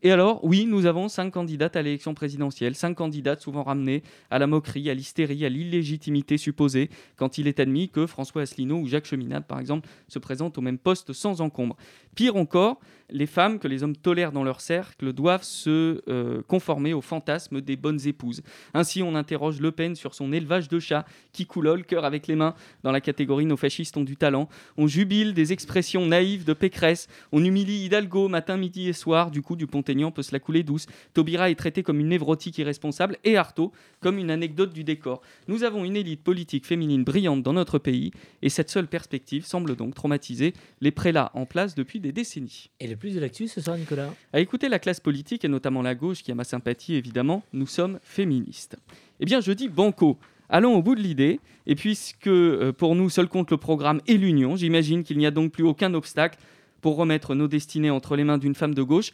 [0.03, 4.39] Et alors, oui, nous avons cinq candidates à l'élection présidentielle, cinq candidates souvent ramenées à
[4.39, 8.87] la moquerie, à l'hystérie, à l'illégitimité supposée, quand il est admis que François Asselineau ou
[8.87, 11.75] Jacques Cheminade, par exemple, se présentent au même poste sans encombre.
[12.15, 12.79] Pire encore,
[13.09, 17.61] les femmes que les hommes tolèrent dans leur cercle doivent se euh, conformer au fantasme
[17.61, 18.41] des bonnes épouses.
[18.73, 22.35] Ainsi, on interroge Le Pen sur son élevage de chats qui coulole, cœur avec les
[22.35, 24.49] mains, dans la catégorie Nos fascistes ont du talent.
[24.77, 27.07] On jubile des expressions naïves de Pécresse.
[27.31, 29.31] On humilie Hidalgo matin, midi et soir.
[29.31, 30.85] Du coup, du Pont-Aignan peut se la couler douce.
[31.13, 35.21] Taubira est traité comme une névrotique irresponsable et Artaud comme une anecdote du décor.
[35.47, 39.75] Nous avons une élite politique féminine brillante dans notre pays et cette seule perspective semble
[39.75, 42.69] donc traumatiser les prélats en place depuis des décennies.
[42.79, 44.13] Et le plus de l'actu ce soir, Nicolas?
[44.33, 47.67] À écouter la classe politique et notamment la gauche qui a ma sympathie évidemment, nous
[47.67, 48.77] sommes féministes.
[49.19, 50.17] Eh bien, je dis banco.
[50.49, 54.15] Allons au bout de l'idée, et puisque euh, pour nous seul compte le programme et
[54.15, 56.39] l'union, j'imagine qu'il n'y a donc plus aucun obstacle
[56.79, 59.11] pour remettre nos destinées entre les mains d'une femme de gauche.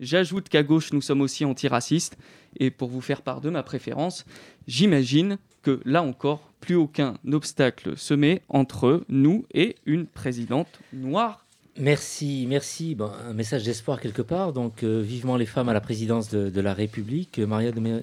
[0.00, 2.16] J'ajoute qu'à gauche, nous sommes aussi antiracistes,
[2.58, 4.24] et pour vous faire part de ma préférence,
[4.66, 11.44] j'imagine que là encore, plus aucun obstacle se met entre nous et une présidente noire
[11.78, 12.94] Merci, merci.
[12.94, 14.52] Bon, un message d'espoir quelque part.
[14.52, 17.38] Donc, euh, vivement les femmes à la présidence de, de la République.
[17.38, 18.02] Maria de Mé-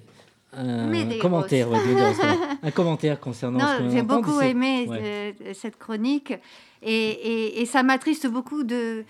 [0.54, 1.78] un commentaire, ouais,
[2.64, 3.60] un commentaire concernant.
[3.92, 5.36] j'ai beaucoup aimé ouais.
[5.46, 6.34] euh, cette chronique
[6.82, 9.04] et, et- et ça m'attriste beaucoup de,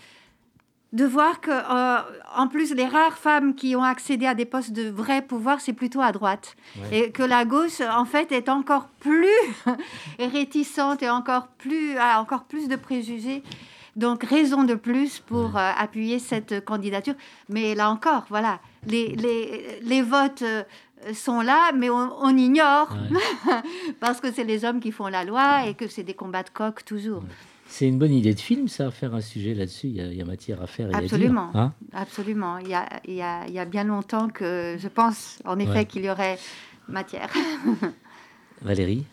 [0.91, 2.01] de voir que, euh,
[2.35, 5.73] en plus, les rares femmes qui ont accédé à des postes de vrai pouvoir, c'est
[5.73, 6.55] plutôt à droite.
[6.77, 6.99] Ouais.
[6.99, 9.27] Et que la gauche, en fait, est encore plus
[10.19, 13.43] réticente et encore plus, a encore plus de préjugés.
[13.95, 17.15] Donc, raison de plus pour euh, appuyer cette candidature.
[17.49, 20.63] Mais là encore, voilà, les, les, les votes euh,
[21.13, 22.95] sont là, mais on, on ignore
[23.99, 26.49] parce que c'est les hommes qui font la loi et que c'est des combats de
[26.49, 27.23] coq toujours.
[27.71, 29.87] C'est une bonne idée de film, ça, faire un sujet là-dessus.
[29.87, 31.03] Il y, a- il y a matière à faire et à dire.
[31.05, 31.51] Absolument.
[31.53, 31.71] hein.
[31.93, 32.57] Absolument.
[32.57, 35.57] Il y, a, il, y a, il y a bien longtemps que je pense, en
[35.59, 35.85] effet, Ouais.
[35.85, 36.37] qu'il y aurait
[36.87, 37.29] matière.
[38.61, 39.05] Valérie?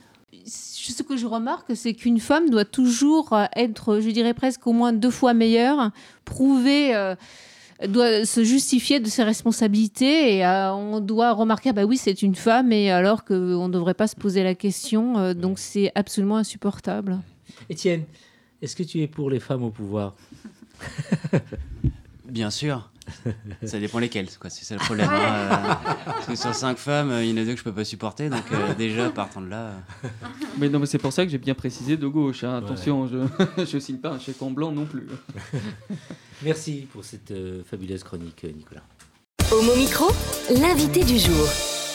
[0.47, 4.73] Ce que je remarque, c'est qu'une femme doit toujours euh, être, je dirais presque au
[4.73, 5.91] moins deux fois meilleure,
[6.25, 7.15] prouver, euh,
[7.89, 12.23] doit se justifier de ses responsabilités et euh, on doit remarquer, ah bah oui, c'est
[12.23, 15.19] une femme, et alors qu'on ne devrait pas se poser la question.
[15.19, 17.19] euh, donc c'est absolument insupportable.
[17.69, 18.05] Étienne,
[18.67, 20.15] est-ce que tu es pour les femmes au pouvoir?
[22.29, 22.91] Bien sûr.
[23.65, 24.51] Ça dépend lesquelles, quoi.
[24.51, 25.09] C'est ça le problème.
[25.09, 27.63] hein, euh, parce que sur cinq femmes, euh, il y en a deux que je
[27.63, 28.29] peux pas supporter.
[28.29, 29.67] Donc euh, déjà, partant de là.
[30.05, 30.09] euh,
[30.59, 32.43] Mais non, mais c'est pour ça que j'ai bien précisé de gauche.
[32.43, 32.57] hein.
[32.57, 33.19] Attention, je
[33.65, 35.07] je signe pas un chèque en blanc non plus.
[36.43, 38.83] Merci pour cette euh, fabuleuse chronique, Nicolas.
[39.53, 40.07] Homo Micro,
[40.61, 41.47] l'invité du jour.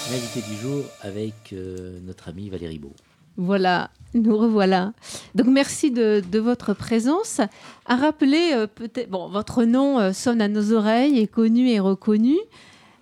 [0.09, 2.93] L'invité du jour avec euh, notre amie Valérie Beau.
[3.37, 4.93] Voilà, nous revoilà.
[5.35, 7.41] Donc merci de, votre présence.
[7.85, 11.79] À rappeler, euh, peut-être, bon, votre nom euh, sonne à nos oreilles, est connu et
[11.79, 12.37] reconnu.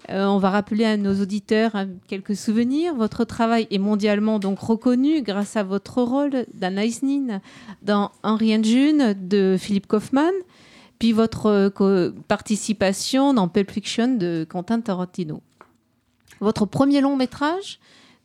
[0.10, 2.96] Euh, on va rappeler à nos auditeurs hein, quelques souvenirs.
[2.96, 7.42] Votre travail est mondialement donc reconnu grâce à votre rôle d'Anaïs Nin
[7.82, 10.32] dans Henri and June de Philippe Kaufman,
[10.98, 11.72] puis votre
[12.28, 15.42] participation dans Pulp Fiction de Quentin Tarantino.
[16.40, 17.80] Votre premier long métrage?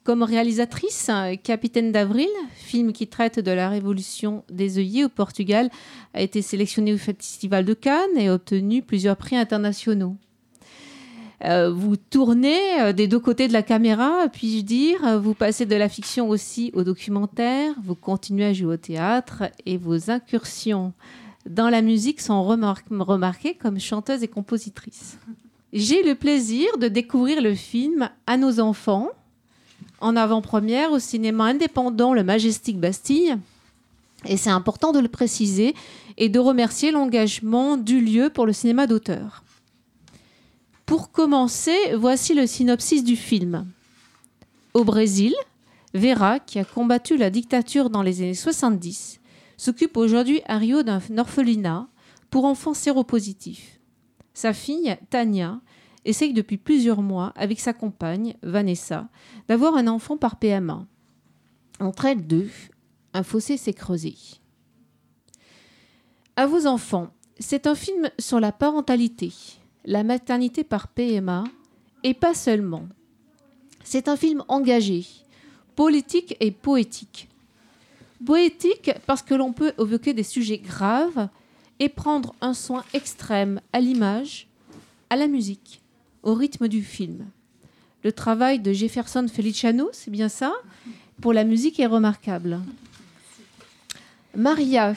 [0.05, 5.71] Comme réalisatrice, euh, Capitaine d'Avril, film qui traite de la révolution des œillets au Portugal,
[6.13, 10.17] a été sélectionné au Festival de Cannes et a obtenu plusieurs prix internationaux.
[11.45, 15.21] Euh, vous tournez euh, des deux côtés de la caméra, puis-je dire.
[15.21, 17.75] Vous passez de la fiction aussi au documentaire.
[17.83, 20.93] Vous continuez à jouer au théâtre et vos incursions
[21.49, 25.19] dans la musique sont remar- remarquées comme chanteuse et compositrice.
[25.73, 29.11] J'ai le plaisir de découvrir le film À nos enfants
[30.05, 33.39] en avant-première au cinéma indépendant Le Majestic Bastille.
[34.27, 35.75] Et c'est important de le préciser
[36.19, 39.45] et de remercier l'engagement du lieu pour le cinéma d'auteur.
[40.85, 43.67] Pour commencer, voici le synopsis du film.
[44.75, 45.35] Au Brésil,
[45.95, 49.21] Vera, qui a combattu la dictature dans les années 70,
[49.57, 51.89] s'occupe aujourd'hui à Rio d'un orphelinat
[52.29, 53.81] pour enfants séropositifs.
[54.35, 55.61] Sa fille, Tania,
[56.05, 59.09] essaye depuis plusieurs mois, avec sa compagne, Vanessa,
[59.49, 60.87] d'avoir un enfant par PMA.
[61.81, 62.51] Entre elles deux,
[63.13, 64.17] un fossé s'est creusé.
[66.37, 69.33] À vos enfants, c'est un film sur la parentalité,
[69.85, 71.45] la maternité par PMA,
[72.03, 72.89] et pas seulement.
[73.83, 75.07] C'est un film engagé,
[75.77, 77.29] politique et poétique.
[78.25, 81.29] Poétique parce que l'on peut évoquer des sujets graves
[81.79, 84.49] et prendre un soin extrême à l'image,
[85.11, 85.83] à la musique,
[86.25, 87.27] au rythme du film.
[88.03, 90.53] Le travail de Jefferson Feliciano, c'est bien ça,
[91.21, 92.61] pour la musique est remarquable.
[94.35, 94.95] Maria,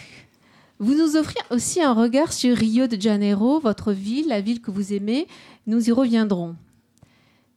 [0.79, 4.71] vous nous offrez aussi un regard sur Rio de Janeiro, votre ville, la ville que
[4.71, 5.27] vous aimez.
[5.67, 6.55] Nous y reviendrons.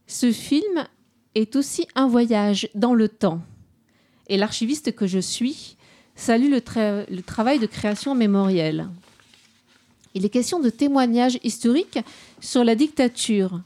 [0.07, 0.85] Ce film
[1.35, 3.41] est aussi un voyage dans le temps.
[4.29, 5.77] Et l'archiviste que je suis
[6.15, 6.61] salue le,
[7.09, 8.89] le travail de création mémorielle.
[10.15, 12.01] Il est question de témoignages historiques
[12.41, 13.61] sur la dictature,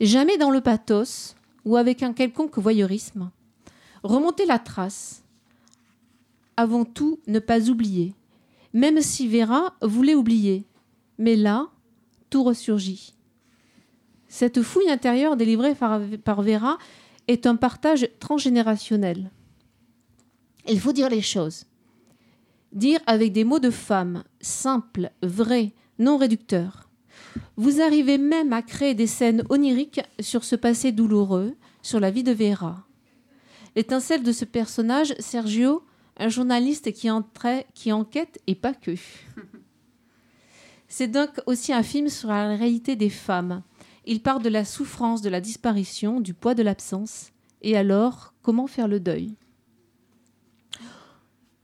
[0.00, 3.30] jamais dans le pathos ou avec un quelconque voyeurisme.
[4.02, 5.22] Remonter la trace.
[6.56, 8.12] Avant tout, ne pas oublier,
[8.74, 10.64] même si Vera voulait oublier.
[11.18, 11.68] Mais là,
[12.30, 13.14] tout ressurgit.
[14.28, 16.78] Cette fouille intérieure délivrée par, Vera
[17.28, 19.30] est un partage transgénérationnel.
[20.68, 21.66] Il faut dire les choses.
[22.72, 26.88] Dire avec des mots de femme, simples, vrais, non réducteurs.
[27.56, 32.22] Vous arrivez même à créer des scènes oniriques sur ce passé douloureux, sur la vie
[32.22, 32.86] de Vera.
[33.76, 35.82] L'étincelle de ce personnage, Sergio,
[36.18, 37.08] un journaliste qui,
[37.74, 38.94] qui enquête et pas que.
[40.88, 43.62] C'est donc aussi un film sur la réalité des femmes.
[44.04, 47.32] Il parle de la souffrance de la disparition, du poids de l'absence.
[47.62, 49.34] Et alors, comment faire le deuil?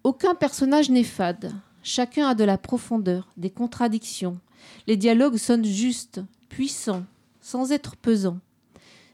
[0.09, 1.53] Aucun personnage n'est fade.
[1.83, 4.40] Chacun a de la profondeur, des contradictions.
[4.87, 7.05] Les dialogues sonnent justes, puissants,
[7.42, 8.38] sans être pesants.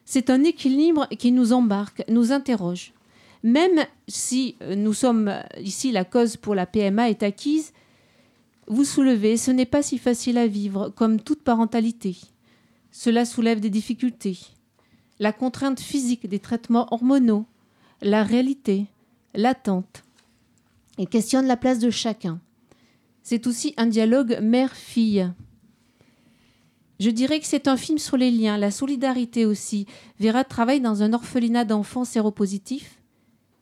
[0.04, 2.92] C'est un équilibre qui nous embarque, nous interroge.
[3.42, 7.72] Même si nous sommes ici, la cause pour la PMA est acquise,
[8.68, 12.16] vous soulevez, ce n'est pas si facile à vivre comme toute parentalité.
[12.92, 14.38] Cela soulève des difficultés.
[15.18, 17.46] La contrainte physique des traitements hormonaux,
[18.00, 18.86] la réalité,
[19.34, 20.04] l'attente,
[20.98, 22.40] et questionne la place de chacun.
[23.22, 25.32] C'est aussi un dialogue mère-fille.
[27.00, 29.86] Je dirais que c'est un film sur les liens, la solidarité aussi.
[30.20, 33.00] Vera travaille dans un orphelinat d'enfants séropositifs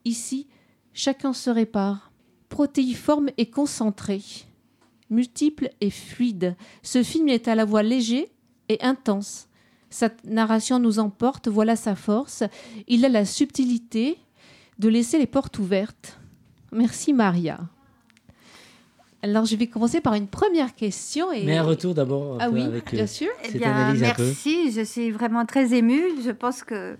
[0.05, 0.47] Ici,
[0.93, 2.11] chacun se répare,
[2.49, 4.21] protéiforme et concentré,
[5.09, 6.55] multiple et fluide.
[6.81, 8.29] Ce film est à la fois léger
[8.67, 9.47] et intense.
[9.89, 12.43] Sa narration nous emporte, voilà sa force.
[12.87, 14.17] Il a la subtilité
[14.79, 16.19] de laisser les portes ouvertes.
[16.73, 17.59] Merci Maria.
[19.23, 21.31] Alors, je vais commencer par une première question.
[21.31, 21.45] Et...
[21.45, 23.29] Mais un retour d'abord ah oui, avec bien sûr.
[23.45, 26.21] Eh bien, merci, je suis vraiment très émue.
[26.21, 26.97] Je pense que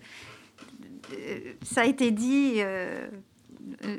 [1.12, 3.08] euh, ça a été dit euh,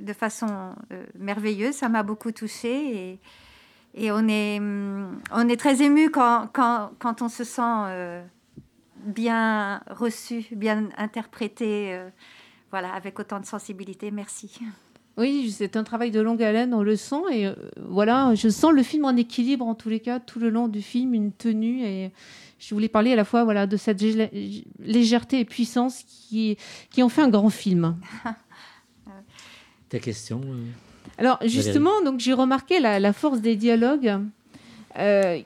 [0.01, 0.47] de façon
[0.93, 3.21] euh, merveilleuse, ça m'a beaucoup touchée et,
[3.95, 8.25] et, on, est, mm, on est très ému quand, quand, quand on se sent
[9.05, 12.01] bien reçu, bien interprété,
[12.71, 14.11] voilà, avec autant de sensibilité.
[14.11, 14.61] Merci.
[15.17, 17.23] Oui, c'est un travail de longue haleine, on le sent.
[17.33, 17.49] Et
[17.79, 20.83] voilà, je sens le film en équilibre en tous les cas, tout le long du
[20.83, 21.85] film, une tenue.
[21.85, 22.11] Et
[22.59, 24.03] je voulais parler à la fois voilà, de cette
[24.81, 26.57] légèreté et puissance qui,
[26.91, 27.97] qui ont fait un grand film.
[29.89, 30.65] Ta question euh,
[31.19, 34.19] Alors justement, donc j'ai remarqué la, force des dialogues.
[34.99, 35.41] Euh,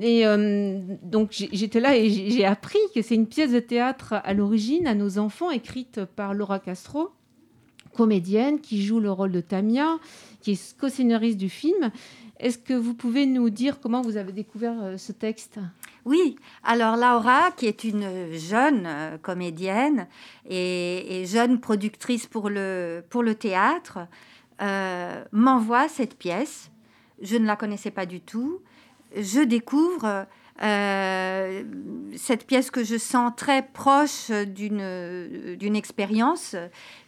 [0.00, 4.32] et euh, donc j'étais là et j'ai appris que c'est une pièce de théâtre à
[4.32, 7.10] l'origine, à nos enfants, écrite par Laura Castro,
[7.96, 9.98] comédienne qui joue le rôle de Tamia,
[10.40, 11.90] qui est co-scénariste du film.
[12.38, 15.58] Est-ce que vous pouvez nous dire comment vous avez découvert ce texte?
[16.06, 20.06] Oui, alors Laura, qui est une jeune euh, comédienne
[20.48, 23.98] et, jeune productrice pour le, pour le théâtre,
[24.62, 26.70] euh, m'envoie cette pièce.
[27.20, 28.60] Je ne la connaissais pas du tout.
[29.16, 30.26] Je découvre
[30.62, 31.62] euh,
[32.16, 36.56] cette pièce que je sens très proche d'une, expérience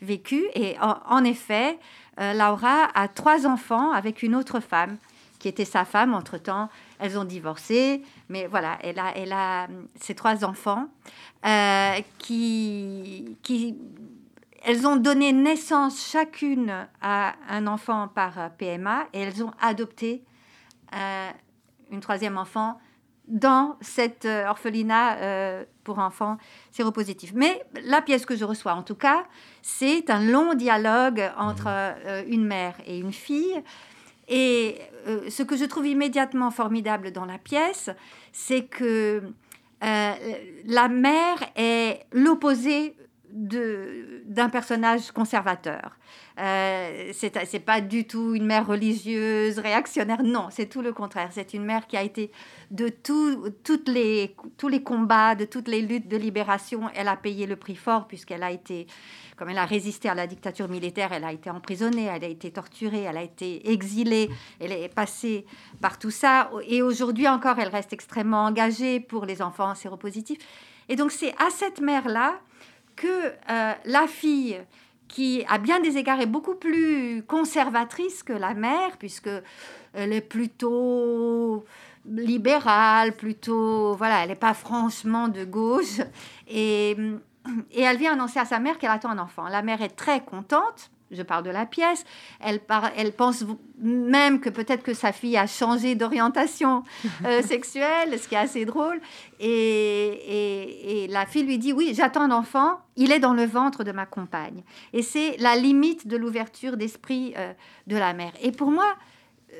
[0.02, 0.44] vécue.
[0.54, 1.78] Et en effet,
[2.18, 4.96] Laura a trois enfants avec une autre femme
[5.38, 6.68] qui était sa femme entre-temps
[6.98, 10.88] elles ont divorcé, mais voilà, elle a, elle a ses trois enfants
[11.46, 13.76] euh, qui, qui
[14.64, 20.24] elles ont donné naissance chacune à un enfant par PMA et elles ont adopté
[20.94, 21.30] euh,
[21.90, 22.80] une troisième enfant
[23.28, 26.38] dans cette euh, orphelinat euh, pour enfants
[26.70, 27.32] séropositifs.
[27.34, 29.24] Mais la pièce que je reçois, en tout cas,
[29.62, 31.68] c'est un long dialogue entre
[32.26, 33.62] une mère et une fille.
[34.28, 34.78] Et
[35.28, 37.88] ce que je trouve immédiatement formidable dans la pièce,
[38.32, 39.22] c'est que
[39.80, 42.94] la mère est l'opposé
[43.30, 45.96] d'un personnage conservateur.
[46.38, 51.30] Euh, c'est pas du tout une mère religieuse, réactionnaire, non, c'est tout le contraire.
[51.32, 52.30] C'est une mère qui a été
[52.70, 52.92] de
[53.86, 57.74] les, tous les combats, de toutes les luttes de libération, elle a payé le prix
[57.74, 58.86] fort puisqu'elle a été,
[59.36, 62.50] comme elle a résisté à la dictature militaire, elle a été emprisonnée, elle a été
[62.50, 65.44] torturée, elle a été exilée, elle est passée
[65.80, 66.50] par tout ça.
[66.66, 70.38] Et aujourd'hui encore, elle reste extrêmement engagée pour les enfants séropositifs.
[70.88, 72.38] Et donc c'est à cette mère-là
[72.98, 74.60] que euh, la fille,
[75.06, 79.30] qui à bien des égards est beaucoup plus conservatrice que la mère, puisque
[79.94, 81.64] elle est plutôt
[82.04, 86.00] libérale, plutôt voilà, elle n'est pas franchement de gauche,
[86.46, 86.90] et,
[87.70, 89.48] et elle vient annoncer à sa mère qu'elle attend un enfant.
[89.48, 92.04] La mère est très contente je parle de la pièce,
[92.40, 92.60] elle,
[92.96, 93.44] elle pense
[93.80, 96.84] même que peut-être que sa fille a changé d'orientation
[97.24, 99.00] euh, sexuelle, ce qui est assez drôle.
[99.40, 103.84] Et, et, la fille lui dit, oui, j'attends un enfant, il est dans le ventre
[103.84, 104.62] de ma compagne.
[104.92, 107.52] Et c'est la limite de l'ouverture d'esprit euh,
[107.86, 108.32] de la mère.
[108.42, 108.96] Et pour moi,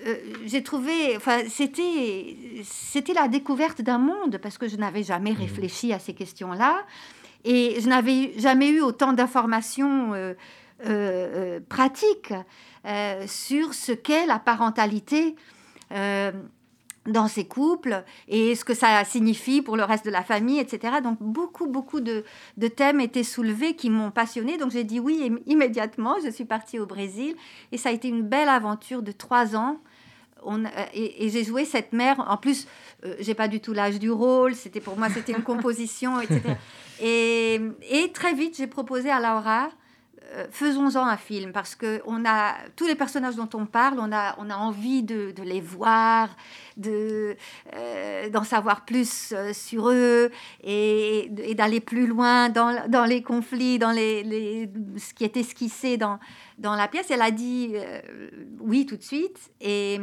[0.06, 5.32] euh, j'ai trouvé, enfin, c'était, c'était la découverte d'un monde parce que je n'avais jamais
[5.32, 5.38] mmh.
[5.38, 6.84] réfléchi à ces questions-là
[7.44, 10.12] et je n'avais jamais eu autant d'informations
[10.86, 12.32] euh, euh, pratique
[12.86, 15.34] euh, sur ce qu'est la parentalité
[17.06, 20.98] dans ces couples et ce que ça signifie pour le reste de la famille, etc.
[21.02, 22.22] Donc beaucoup, beaucoup de,
[22.76, 24.56] thèmes étaient soulevés qui m'ont passionnée.
[24.56, 26.16] Donc j'ai dit oui immédiatement.
[26.22, 27.34] Je suis partie au Brésil
[27.72, 29.80] et ça a été une belle aventure de trois ans.
[30.44, 30.62] On,
[30.94, 32.24] et, j'ai joué cette mère.
[32.28, 32.68] En plus,
[33.18, 34.54] j'ai pas du tout l'âge du rôle.
[34.54, 36.40] C'était pour moi, c'était une composition, etc.
[37.00, 39.70] Et, et très vite, j'ai proposé à Laura
[40.34, 44.12] euh, faisons-en un film parce que on a tous les personnages dont on parle, on
[44.12, 46.36] a, on a envie de, les voir,
[46.76, 47.34] de
[47.74, 50.30] euh, d'en savoir plus euh, sur eux
[50.62, 54.68] et, d'aller plus loin dans, les conflits, dans les,
[54.98, 56.18] ce qui est esquissé dans,
[56.58, 57.10] dans la pièce.
[57.10, 57.72] Elle a dit
[58.60, 59.98] oui tout de suite et,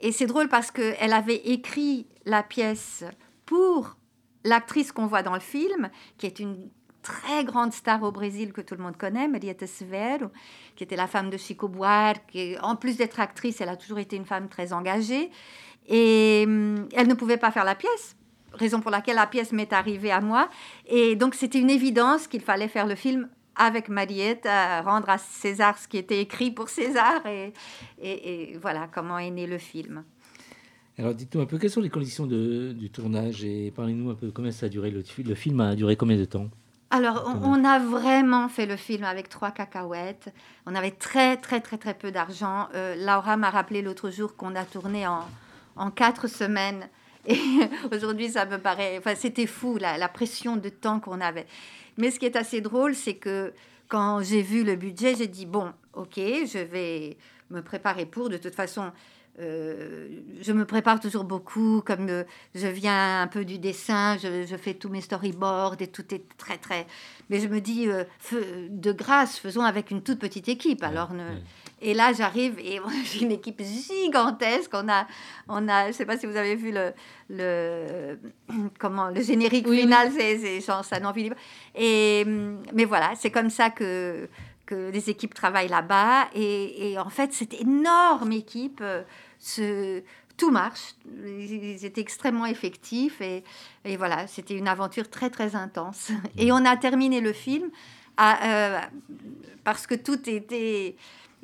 [0.00, 3.04] et c'est drôle parce qu'elle avait écrit la pièce
[3.46, 3.96] pour
[4.44, 6.68] l'actrice qu'on voit dans le film, qui est une
[7.04, 10.30] très grande star au Brésil que tout le monde connaît, Marieta Severo,
[10.74, 12.36] qui était la femme de Chico Buarque.
[12.62, 15.30] en plus d'être actrice, elle a toujours été une femme très engagée.
[15.86, 18.16] Et hum, elle ne pouvait pas faire la pièce,
[18.52, 20.48] raison pour laquelle la pièce m'est arrivée à moi.
[20.86, 24.48] Et donc c'était une évidence qu'il fallait faire le film avec Mariette,
[24.84, 27.22] rendre à César ce qui était écrit pour César.
[27.26, 30.04] Et, voilà comment est né le film.
[30.96, 34.50] Alors dites-nous un peu, quelles sont les conditions du tournage et parlez-nous un peu comment
[34.50, 36.48] ça a duré, le, le film a duré combien de temps?
[36.94, 40.32] Alors, on, a vraiment fait le film avec trois cacahuètes.
[40.64, 42.68] On avait très, très, très, très peu d'argent.
[42.76, 46.88] Euh, Laura m'a rappelé l'autre jour qu'on a tourné en, quatre semaines.
[47.26, 47.40] Et
[47.92, 48.96] aujourd'hui, ça me paraît.
[48.96, 51.48] Enfin, c'était fou, la, la, pression de temps qu'on avait.
[51.98, 53.52] Mais ce qui est assez drôle, c'est que
[53.88, 57.16] quand j'ai vu le budget, j'ai dit bon, ok, je vais
[57.50, 58.28] me préparer pour.
[58.28, 58.92] De toute façon,
[59.40, 60.06] euh,
[60.42, 62.22] je me prépare toujours beaucoup, comme euh,
[62.54, 66.56] je viens un peu du dessin, je, fais tous mes storyboards et tout est très
[66.56, 66.86] très.
[67.30, 68.04] Mais je me dis, euh,
[68.70, 70.84] de grâce, faisons avec une toute petite équipe.
[70.84, 71.10] Alors,
[71.82, 74.70] et là j'arrive et j'ai une équipe gigantesque.
[74.72, 75.06] On a,
[75.48, 76.92] on a, je sais pas si vous avez vu le,
[77.28, 78.18] le
[78.78, 81.36] comment le générique final, c'est genre ça n'en libre.
[81.74, 82.24] Et
[82.72, 84.28] mais voilà, c'est comme ça que
[84.66, 86.28] que les équipes travaillent là-bas.
[86.34, 89.02] Et, en fait, cette énorme équipe, euh,
[89.38, 90.02] ce,
[90.36, 90.94] tout marche.
[91.06, 93.20] Ils étaient extrêmement effectifs.
[93.20, 93.44] Et,
[93.84, 96.10] et voilà, c'était une aventure très, très intense.
[96.38, 97.70] Et on a terminé le film
[98.16, 98.80] à, euh,
[99.64, 100.96] parce que tout était...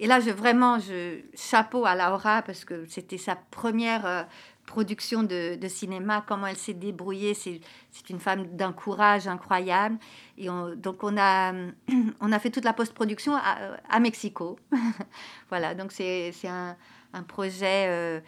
[0.02, 4.22] Et là, je, vraiment, je, chapeau à Laura parce que c'était sa première euh,
[4.70, 7.34] production de, cinéma, comment elle s'est débrouillée.
[7.34, 7.60] C'est,
[8.08, 9.98] une femme d'un courage incroyable.
[10.38, 10.46] Et
[10.76, 11.52] donc, on a,
[12.20, 14.58] on a fait toute la post-production à, Mexico.
[15.50, 16.76] voilà, donc c'est, un,
[17.12, 18.20] un, projet euh,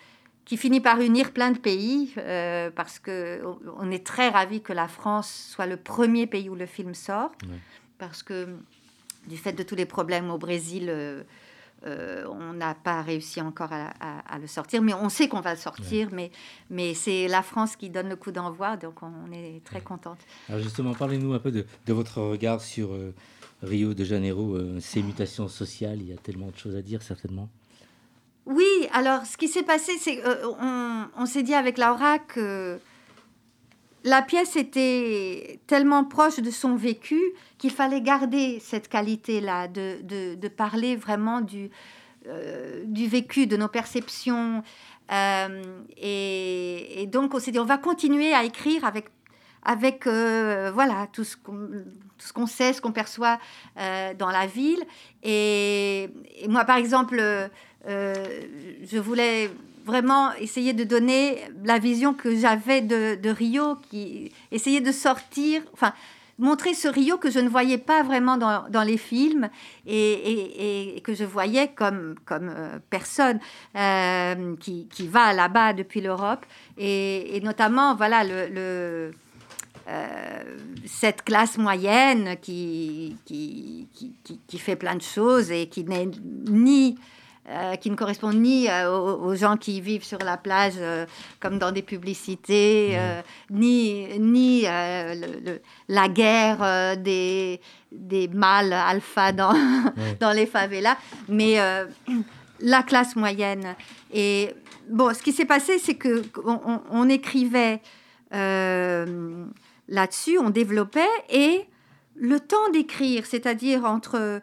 [0.45, 4.73] qui finit par unir plein de pays euh, parce qu'on on est très ravis que
[4.73, 7.31] la France soit le premier pays où le film sort.
[7.99, 8.49] Parce que
[9.29, 11.23] du fait de tous les problèmes au Brésil, euh,
[11.87, 15.61] euh, on n'a pas réussi encore à, le sortir, mais on sait qu'on va le
[15.61, 16.09] sortir.
[16.13, 16.31] Mais,
[16.71, 20.19] mais c'est la France qui donne le coup d'envoi, donc on est très contente.
[20.49, 23.15] Alors justement, parlez-nous un peu de, votre regard sur, euh,
[23.63, 27.03] Rio de Janeiro, euh, ces mutations sociales, il y a tellement de choses à dire
[27.03, 27.49] certainement.
[28.45, 32.81] Oui, alors ce qui s'est passé, c'est qu'on on, s'est dit avec Laura que
[34.05, 37.21] la pièce était tellement proche de son vécu
[37.59, 41.71] qu'il fallait garder cette qualité-là, de, parler vraiment du,
[42.27, 44.63] euh, du vécu, de nos perceptions.
[45.13, 45.63] Euh,
[45.97, 48.85] et, donc on s'est dit, on va continuer à écrire
[49.65, 53.39] avec euh, voilà tout ce qu'on sait, ce qu'on perçoit
[53.77, 54.83] dans la ville.
[55.23, 56.11] Et,
[56.49, 57.23] moi, par exemple,
[57.87, 59.49] je voulais
[59.85, 65.93] vraiment essayer de donner la vision que j'avais de, Rio, qui essayer de sortir, enfin
[66.39, 69.49] montrer ce Rio que je ne voyais pas vraiment dans, les films
[69.87, 72.53] et, que je voyais comme, comme
[72.91, 73.39] personne
[74.59, 76.45] qui, qui, va là-bas depuis l'Europe.
[76.79, 79.13] Et, notamment voilà le,
[79.89, 80.43] euh,
[80.87, 83.89] cette classe moyenne qui qui,
[84.47, 86.09] qui, fait plein de choses et qui n'est
[86.49, 86.97] ni
[87.49, 90.75] euh, qui ne correspond ni euh, aux, gens qui vivent sur la plage
[91.41, 92.97] comme dans des publicités,
[93.51, 99.55] ni, ni la guerre des, des mâles alpha dans,
[100.21, 100.97] dans les favelas,
[101.29, 101.57] mais
[102.61, 103.75] la classe moyenne.
[104.13, 104.55] Et
[104.89, 107.81] bon, ce qui s'est passé, c'est que on, écrivait
[108.31, 111.67] là-dessus, on développait et
[112.15, 114.41] le temps d'écrire, c'est-à-dire entre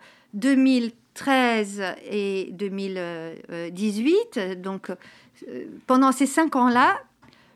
[1.19, 6.99] 2013 et 2018, donc euh, pendant ces cinq ans-là,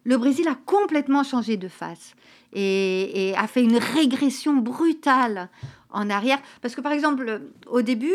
[0.03, 2.13] le Brésil a complètement changé de face
[2.53, 5.49] et, a fait une régression brutale
[5.91, 6.39] en arrière.
[6.61, 8.13] Parce que par exemple, au début,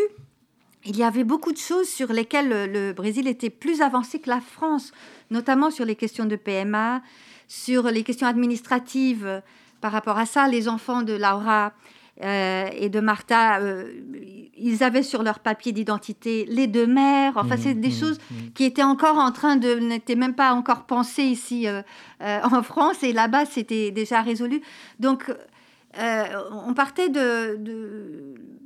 [0.84, 4.40] il y avait beaucoup de choses sur lesquelles le Brésil était plus avancé que la
[4.40, 4.92] France,
[5.30, 7.02] notamment sur les questions de PMA,
[7.48, 9.42] sur les questions administratives
[9.80, 11.72] par rapport à ça, les enfants de Laura
[12.22, 13.92] euh, et de Martha, euh,
[14.56, 17.34] ils avaient sur leur papier d'identité les deux mères.
[17.36, 18.34] Enfin, c'est des mmh, mmh, choses mmh.
[18.54, 21.82] qui étaient encore en train de, n'étaient même pas encore pensées ici euh,
[22.20, 24.60] en France et là-bas, c'était déjà résolu.
[24.98, 25.32] Donc,
[25.96, 27.58] on partait de,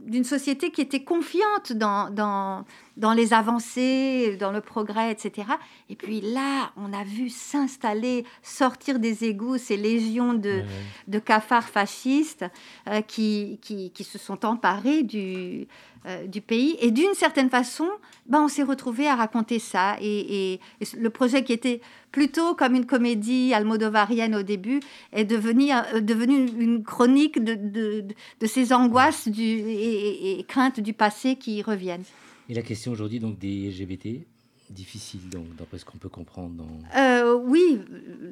[0.05, 2.65] d'une société qui était confiante dans, dans,
[2.97, 5.49] dans, les avancées, dans le progrès, etc.
[5.89, 10.63] Et puis là, on a vu s'installer, sortir des égouts ces légions de,
[11.09, 12.45] de cafards fascistes
[12.89, 15.67] euh, qui, qui, qui, se sont emparés du,
[16.07, 16.77] euh, du pays.
[16.81, 17.89] Et d'une certaine façon,
[18.27, 19.97] ben, on s'est retrouvé à raconter ça.
[20.01, 20.59] Et,
[20.97, 21.81] le projet qui était
[22.11, 24.81] plutôt comme une comédie almodovarienne au début
[25.13, 28.05] est devenu, euh, devenu une chronique de, de,
[28.41, 32.05] de ces angoisses du, et, craintes du passé qui reviennent.
[32.49, 34.27] Et la question aujourd'hui donc des LGBT
[34.71, 36.65] difficile donc d'après ce qu'on peut comprendre.
[36.97, 37.81] Euh, oui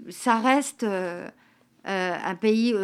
[0.08, 0.84] ça reste
[1.84, 2.74] un pays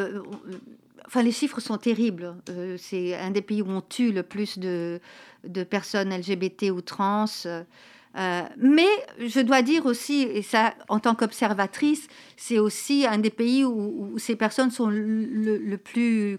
[1.06, 2.34] Enfin, les chiffres sont terribles.
[2.48, 5.00] Euh, c'est un des pays où on tue le plus de,
[5.44, 7.26] de personnes LGBT ou trans.
[7.46, 8.88] Euh, mais
[9.20, 14.18] je dois dire aussi, et ça, en tant qu'observatrice, c'est aussi un des pays où,
[14.18, 16.38] ces personnes sont le, plus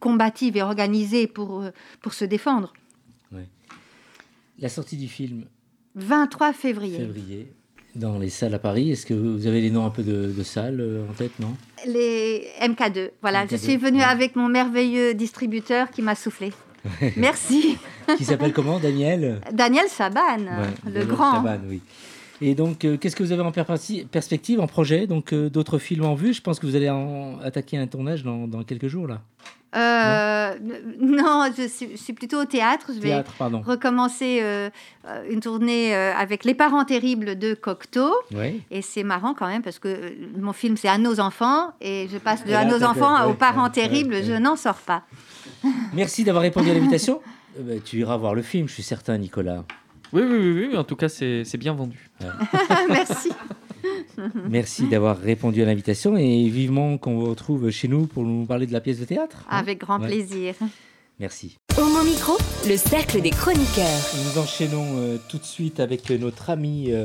[0.00, 1.64] combatives et organisées pour,
[2.00, 2.72] pour se défendre.
[4.60, 5.44] La sortie du film
[5.94, 6.98] 23 février.
[6.98, 7.52] Février
[7.94, 8.90] dans les salles à Paris.
[8.90, 11.56] Est-ce que vous avez les noms un peu de, salles euh, en tête, non?
[11.86, 13.10] Les MK2.
[13.22, 16.52] Voilà, je suis venue avec mon merveilleux distributeur qui m'a soufflé.
[17.16, 17.78] Merci.
[18.16, 19.40] qui s'appelle comment, Daniel?
[19.52, 20.38] Daniel Saban,
[20.86, 21.42] le grand.
[21.42, 21.80] Saban, oui.
[22.42, 25.06] Et donc, euh, qu'est-ce que vous avez en perspective, en projet?
[25.06, 28.24] Donc, euh, d'autres films en vue Je pense que vous allez en attaquer un tournage
[28.24, 29.22] dans, dans quelques jours, là.
[29.76, 30.54] Euh,
[31.00, 32.90] non, je, suis, plutôt au théâtre.
[32.94, 33.22] Je vais
[33.64, 34.68] recommencer euh,
[35.30, 38.12] une tournée euh, avec Les parents terribles de Cocteau.
[38.70, 42.18] Et c'est marrant quand même parce que mon film c'est À nos enfants et je
[42.18, 44.16] passe de À nos enfants aux parents terribles.
[44.24, 45.02] je n'en sors pas.
[45.92, 47.20] Merci d'avoir répondu à l'invitation.
[47.58, 49.64] Bah, tu iras voir le film, je suis certain, Nicolas.
[50.12, 50.76] Oui, oui, oui, oui.
[50.76, 52.10] en tout cas, c'est bien vendu.
[52.88, 53.30] Merci.
[54.50, 58.66] Merci d'avoir répondu à l'invitation et vivement qu'on vous retrouve chez nous pour nous parler
[58.66, 59.44] de la pièce de théâtre.
[59.48, 59.58] Hein.
[59.58, 60.54] Avec grand plaisir.
[61.18, 61.58] Merci.
[61.76, 62.32] Au mon micro,
[62.66, 64.00] le cercle des chroniqueurs.
[64.24, 67.04] Nous enchaînons euh, tout de suite avec notre ami euh,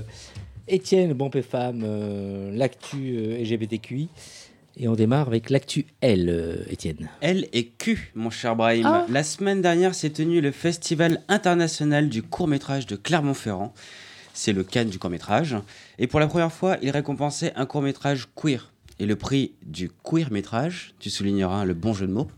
[0.69, 4.07] Étienne Bompé-Femme, euh, l'actu LGBTQI.
[4.77, 7.09] Et on démarre avec l'actu L, Étienne.
[7.21, 8.85] L et Q, mon cher Brahim.
[8.85, 9.05] Ah.
[9.09, 13.73] La semaine dernière s'est tenu le Festival international du court métrage de Clermont-Ferrand
[14.35, 15.55] c'est le Cannes du court-métrage.
[15.97, 18.71] Et pour la première fois, il récompensait un court-métrage queer.
[18.97, 22.29] Et le prix du queer métrage, tu souligneras le bon jeu de mots,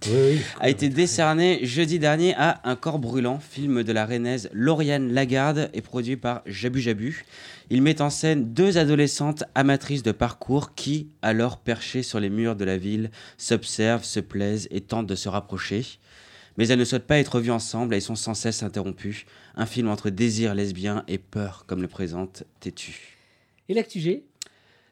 [0.60, 5.70] a été décerné jeudi dernier à Un corps brûlant, film de la rennaise Lauriane Lagarde
[5.76, 7.26] et produit par Jabu Jabu.
[7.70, 12.56] Il met en scène deux adolescentes amatrices de parcours qui, alors perchées sur les murs
[12.56, 15.86] de la ville, s'observent, se plaisent et tentent de se rapprocher.
[16.58, 19.26] Mais elles ne souhaitent pas être vues ensemble et sont sans cesse interrompues.
[19.56, 23.18] Un film entre désir lesbien et peur, comme le présente Têtu.
[23.70, 24.24] Et l'actu G?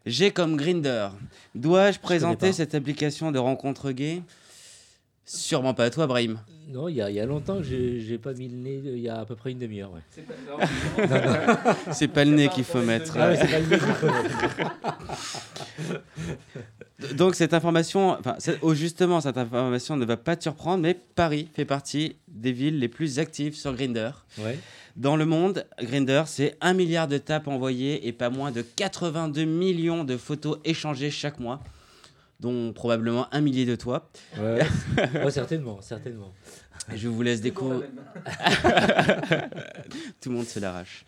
[0.05, 1.09] G comme Grinder.
[1.55, 4.21] Dois-je présenter cette application de rencontre gay?
[5.25, 6.39] Sûrement pas à toi, Brahim.
[6.67, 8.81] Non, il y, a- il y a longtemps que j'ai j'ai pas mis le nez,
[8.83, 9.91] il y a à peu près une demi-heure.
[9.93, 10.01] ouais.
[11.91, 13.15] C'est pas le nez qu'il faut mettre.
[13.19, 15.45] Ah ouais, c'est pas le nez qu'il faut mettre.
[17.15, 20.97] Donc cette information, enfin, c'est- oh, justement, cette information ne va pas te surprendre, mais
[21.15, 24.11] Paris fait partie des villes les plus actives sur Grinder.
[24.39, 24.57] Ouais.
[24.95, 29.43] Dans le monde, Grinder, c'est 1 milliard de tapes envoyées et pas moins de 82
[29.43, 31.61] millions de photos échangées chaque mois,
[32.39, 34.09] dont probablement un millier de toi.
[34.37, 34.61] Ouais,
[35.23, 36.33] ouais, certainement, certainement.
[36.93, 37.87] Je vous laisse découvrir.
[40.21, 41.05] Tout le monde se l'arrache.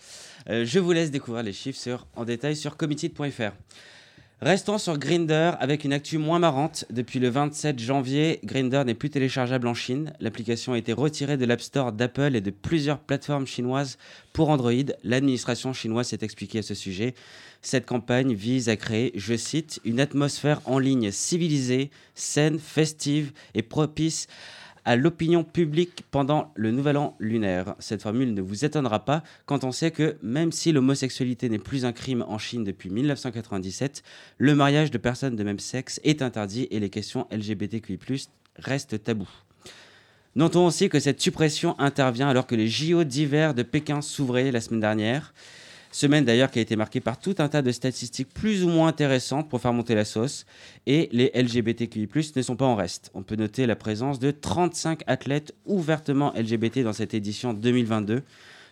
[0.49, 3.51] Euh, je vous laisse découvrir les chiffres sur, en détail sur committed.fr.
[4.39, 6.85] Restons sur Grinder avec une actu moins marrante.
[6.91, 10.13] Depuis le 27 janvier, Grinder n'est plus téléchargeable en Chine.
[10.19, 13.97] L'application a été retirée de l'App Store d'Apple et de plusieurs plateformes chinoises
[14.33, 14.93] pour Android.
[15.03, 17.15] L'administration chinoise s'est expliquée à ce sujet.
[17.63, 23.63] Cette campagne vise à créer, je cite, une atmosphère en ligne civilisée, saine, festive et
[23.63, 24.27] propice
[24.95, 27.75] l'opinion publique pendant le nouvel an lunaire.
[27.79, 31.85] Cette formule ne vous étonnera pas quand on sait que même si l'homosexualité n'est plus
[31.85, 34.03] un crime en Chine depuis 1997,
[34.37, 37.99] le mariage de personnes de même sexe est interdit et les questions LGBTQI+
[38.55, 39.29] restent tabous.
[40.35, 44.61] Notons aussi que cette suppression intervient alors que les JO d'hiver de Pékin s'ouvraient la
[44.61, 45.33] semaine dernière.
[45.91, 48.87] Semaine d'ailleurs qui a été marquée par tout un tas de statistiques plus ou moins
[48.87, 50.45] intéressantes pour faire monter la sauce.
[50.85, 53.09] Et les LGBTQI+, ne sont pas en reste.
[53.13, 58.23] On peut noter la présence de 35 athlètes ouvertement LGBT dans cette édition 2022.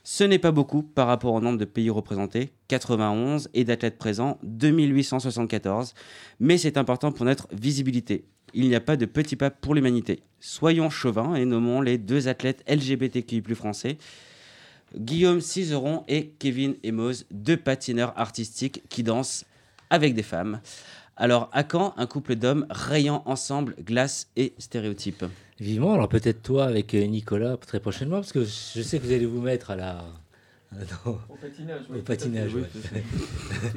[0.07, 4.38] Ce n'est pas beaucoup par rapport au nombre de pays représentés, 91, et d'athlètes présents,
[4.43, 5.95] 2874.
[6.39, 8.26] Mais c'est important pour notre visibilité.
[8.53, 10.22] Il n'y a pas de petit pas pour l'humanité.
[10.39, 13.97] Soyons chauvins et nommons les deux athlètes LGBTQI+, français.
[14.98, 19.46] Guillaume Cizeron et Kevin Emos, deux patineurs artistiques qui dansent
[19.89, 20.60] avec des femmes.
[21.18, 25.26] Alors, à quand un couple d'hommes rayant ensemble glace et stéréotypes
[25.60, 29.14] Vivement, alors peut-être toi avec euh, Nicolas très prochainement, parce que je sais que vous
[29.14, 30.06] allez vous mettre à la.
[30.74, 31.18] Non.
[31.30, 31.82] Au patinage.
[31.89, 32.64] Au patinage, ouais.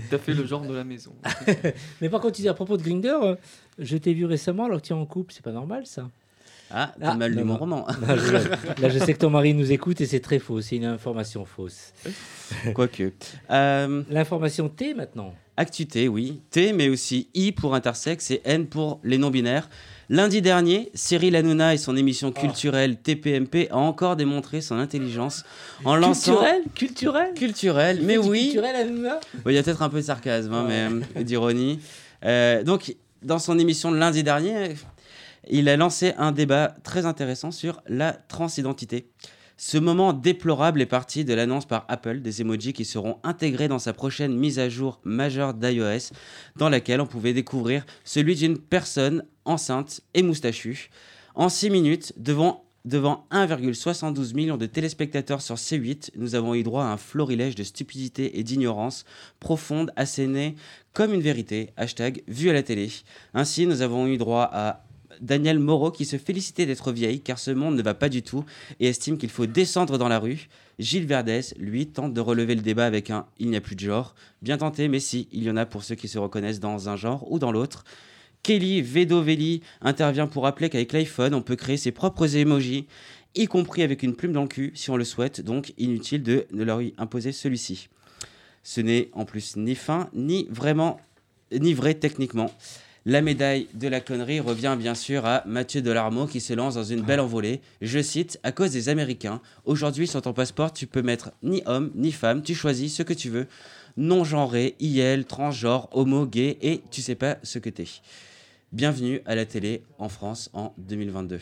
[0.09, 1.13] Tout à fait le genre de la maison.
[2.01, 3.37] Mais par contre, tu dis à propos de Grinder, euh,
[3.79, 6.11] je t'ai vu récemment alors que tu es en couple, c'est pas normal ça
[6.71, 7.87] Ah, pas mal lu mon roman.
[8.07, 8.33] Non, je.
[8.83, 11.45] Là, je sais que ton mari nous écoute et c'est très faux, c'est une information
[11.45, 11.93] fausse.
[12.75, 13.13] Quoique.
[13.51, 15.35] Euh, L'information T maintenant.
[15.57, 16.41] Actu T, oui.
[16.51, 19.69] T, mais aussi I pour intersexe et N pour les non-binaires.
[20.09, 25.45] Lundi dernier, Cyril Hanouna et son émission culturelle TPMP a encore démontré son intelligence
[25.85, 26.37] en lançant...
[26.37, 28.45] Culturel Culturel Culturel, mais oui.
[28.53, 30.89] Culturel, Hanouna Bon, Il y a peut-être un peu de sarcasme, hein, mais
[31.21, 31.81] euh, d'ironie.
[32.25, 34.77] Euh, donc, dans son émission de lundi dernier,
[35.51, 39.11] il a lancé un débat très intéressant sur la transidentité.
[39.61, 43.81] Ce moment déplorable est parti de l'annonce par Apple des emojis qui seront intégrés dans
[43.81, 46.13] sa prochaine mise à jour majeure d'iOS,
[46.55, 50.91] dans laquelle on pouvait découvrir celui d'une personne enceinte et moustachue.
[51.35, 56.85] En 6 minutes, devant, devant 1,72 million de téléspectateurs sur C8, nous avons eu droit
[56.85, 59.05] à un florilège de stupidité et d'ignorance
[59.41, 60.55] profonde, assénée
[60.93, 62.93] comme une vérité, hashtag vu à la télé.
[63.35, 64.85] Ainsi, nous avons eu droit à
[65.21, 68.45] Daniel Moreau qui se félicitait d'être vieille car ce monde ne va pas du tout
[68.81, 70.49] et estime qu'il faut descendre dans la rue.
[70.79, 73.81] Gilles Verdès, lui, tente de relever le débat avec un Il n'y a plus de
[73.81, 74.15] genre.
[74.43, 76.97] Bien tenté, mais si, il y en a pour ceux qui se reconnaissent dans un
[76.97, 77.85] genre ou dans l'autre.
[78.43, 82.87] Kelly Vedovelli intervient pour rappeler qu'avec l'iPhone, on peut créer ses propres emojis,
[83.35, 86.47] y compris avec une plume dans le cul si on le souhaite, donc inutile de,
[86.53, 87.89] de leur y imposer celui-ci.
[88.63, 91.01] Ce n'est en plus ni fin, ni vraiment,
[91.53, 92.51] ni vrai techniquement.
[93.09, 96.85] La médaille de la connerie revient bien sûr à Mathieu Delarmeau qui se lance dans
[96.85, 97.63] une belle envolée.
[97.81, 101.91] Je cite, à cause des Américains, aujourd'hui sur ton passeport tu peux mettre ni homme
[101.95, 103.47] ni femme, tu choisis ce que tu veux,
[103.97, 107.87] non-genré, IL, transgenre, homo, gay et tu sais pas ce que t'es.
[108.73, 111.41] Bienvenue à la télé en France en 2022.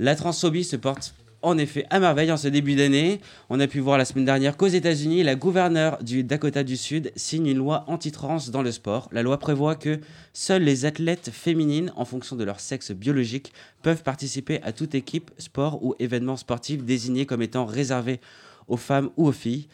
[0.00, 1.14] La transphobie se porte
[1.46, 3.20] en effet à merveille en ce début d'année.
[3.50, 7.12] On a pu voir la semaine dernière qu'aux États-Unis, la gouverneure du Dakota du Sud
[7.14, 9.08] signe une loi anti-trans dans le sport.
[9.12, 10.00] La loi prévoit que
[10.32, 15.30] seules les athlètes féminines, en fonction de leur sexe biologique, peuvent participer à toute équipe,
[15.38, 18.20] sport ou événement sportif désigné comme étant réservé
[18.66, 19.68] aux femmes ou aux filles.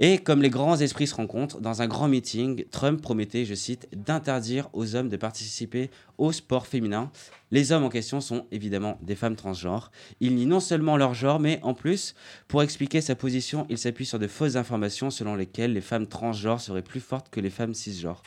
[0.00, 3.88] Et comme les grands esprits se rencontrent, dans un grand meeting, Trump promettait, je cite,
[3.92, 7.10] d'interdire aux hommes de participer au sport féminin.
[7.50, 9.90] Les hommes en question sont évidemment des femmes transgenres.
[10.20, 12.14] Il nie non seulement leur genre, mais en plus,
[12.46, 16.60] pour expliquer sa position, il s'appuie sur de fausses informations selon lesquelles les femmes transgenres
[16.60, 18.22] seraient plus fortes que les femmes cisgenres.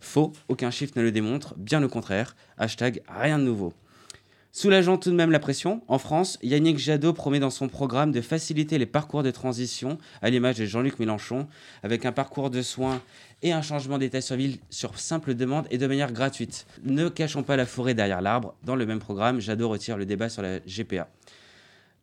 [0.00, 2.34] Faux, aucun chiffre ne le démontre, bien au contraire.
[2.58, 3.72] Hashtag rien de nouveau.
[4.54, 8.20] Soulageant tout de même la pression, en France, Yannick Jadot promet dans son programme de
[8.20, 11.48] faciliter les parcours de transition, à l'image de Jean-Luc Mélenchon,
[11.82, 13.00] avec un parcours de soins
[13.40, 16.66] et un changement d'état civil sur simple demande et de manière gratuite.
[16.84, 18.54] Ne cachons pas la forêt derrière l'arbre.
[18.62, 21.08] Dans le même programme, Jadot retire le débat sur la GPA.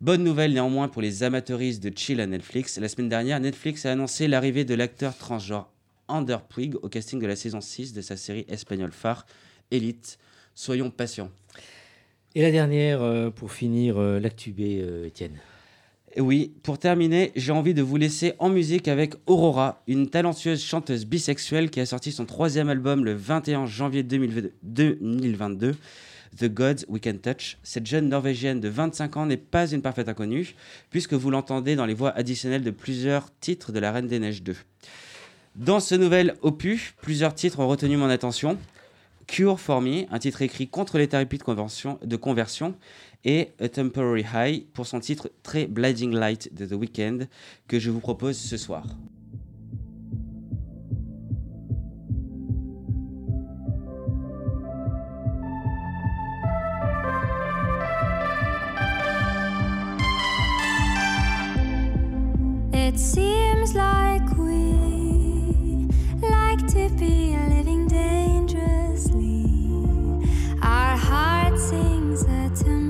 [0.01, 2.79] Bonne nouvelle néanmoins pour les amateuristes de chill à Netflix.
[2.79, 5.69] La semaine dernière, Netflix a annoncé l'arrivée de l'acteur transgenre
[6.07, 9.27] Ander Puig au casting de la saison 6 de sa série espagnole phare
[9.69, 10.17] Elite.
[10.55, 11.29] Soyons patients.
[12.35, 15.39] Et la dernière, euh, pour finir, euh, l'actu B, euh, Étienne.
[16.17, 21.05] Oui, pour terminer, j'ai envie de vous laisser en musique avec Aurora, une talentueuse chanteuse
[21.05, 25.75] bisexuelle qui a sorti son troisième album le 21 janvier 2022,
[26.37, 27.57] The Gods We Can Touch.
[27.63, 30.55] Cette jeune Norvégienne de 25 ans n'est pas une parfaite inconnue,
[30.91, 34.43] puisque vous l'entendez dans les voix additionnelles de plusieurs titres de La Reine des Neiges
[34.43, 34.55] 2.
[35.55, 38.57] Dans ce nouvel opus, plusieurs titres ont retenu mon attention.
[39.29, 42.73] Cure for Me, un titre écrit contre les thérapies de conversion, de conversion,
[43.23, 47.27] et A Temporary High pour son titre très Blinding Light de The Weeknd
[47.67, 48.85] que je vous propose ce soir.
[62.73, 65.87] It seems like we
[66.19, 66.89] like to
[72.19, 72.88] sings a temporary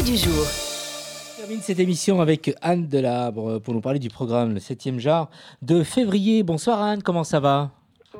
[0.00, 0.46] l'invité du jour.
[0.46, 5.28] On termine cette émission avec Anne Delabre pour nous parler du programme Le 7e genre
[5.62, 6.42] de février.
[6.42, 7.70] Bonsoir Anne, comment ça va?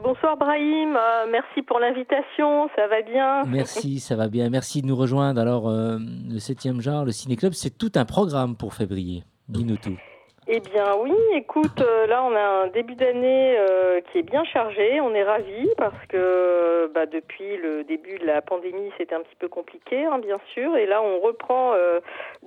[0.03, 3.43] Bonsoir Brahim, Euh, merci pour l'invitation, ça va bien?
[3.47, 4.51] Merci, ça va bien.
[4.51, 5.41] Merci de nous rejoindre.
[5.41, 9.25] Alors, euh, le 7e genre, le Ciné Club, c'est tout un programme pour février.
[9.49, 9.99] Dis-nous tout.
[10.53, 14.43] Eh bien oui, écoute, euh, là on a un début d'année euh, qui est bien
[14.43, 19.21] chargé, on est ravis parce que bah, depuis le début de la pandémie c'était un
[19.21, 22.01] petit peu compliqué hein, bien sûr et là on reprend euh,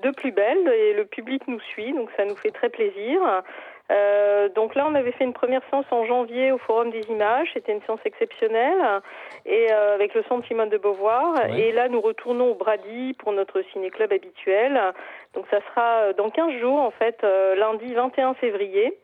[0.04, 3.22] de plus belle et le public nous suit donc ça nous fait très plaisir.
[4.56, 7.50] Donc là, on avait fait une première séance en janvier au Forum des Images.
[7.54, 9.02] C'était une séance exceptionnelle
[9.46, 11.34] et euh, avec le Centre Simone de Beauvoir.
[11.36, 11.60] Ouais.
[11.60, 14.80] Et là, nous retournons au Brady pour notre ciné-club habituel.
[15.34, 18.98] Donc ça sera euh, dans 15 jours, en fait, euh, lundi 21 février.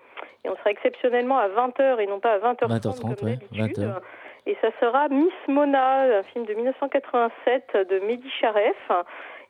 [0.45, 3.83] Et on sera exceptionnellement à 20h et non pas à 20h30 20h30, comme ouais, d'habitude.
[3.83, 3.99] 20h.
[4.45, 8.77] Et ça sera Miss Mona, un film de 1987 de Mehdi Charef.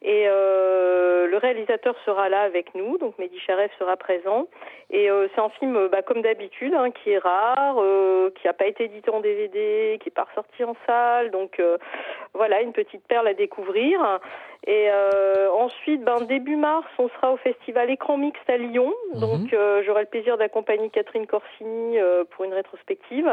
[0.01, 4.47] Et euh, le réalisateur sera là avec nous, donc Mehdi Charef sera présent.
[4.91, 8.53] Et euh, c'est un film, bah, comme d'habitude, hein, qui est rare, euh, qui n'a
[8.53, 11.31] pas été édité en DVD, qui n'est pas ressorti en salle.
[11.31, 11.77] Donc euh,
[12.33, 14.19] voilà, une petite perle à découvrir.
[14.67, 18.93] Et euh, ensuite, ben, début mars, on sera au festival Écran Mixte à Lyon.
[19.15, 23.29] Donc euh, j'aurai le plaisir d'accompagner Catherine Corsini euh, pour une rétrospective.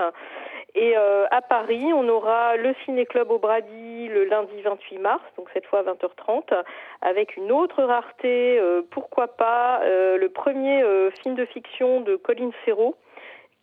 [0.75, 5.49] Et euh, à Paris, on aura le Ciné-Club au Brady le lundi 28 mars, donc
[5.55, 6.63] cette fois à 20h30,
[7.03, 12.17] avec une autre rareté, euh, pourquoi pas, euh, le premier euh, film de fiction de
[12.17, 12.97] Colin Serrault,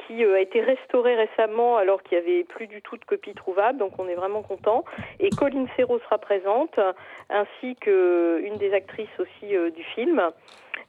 [0.07, 3.33] qui euh, a été restauré récemment alors qu'il n'y avait plus du tout de copie
[3.33, 4.83] trouvable, donc on est vraiment content.
[5.19, 6.79] Et Colin Serrault sera présente,
[7.29, 10.21] ainsi qu'une des actrices aussi euh, du film.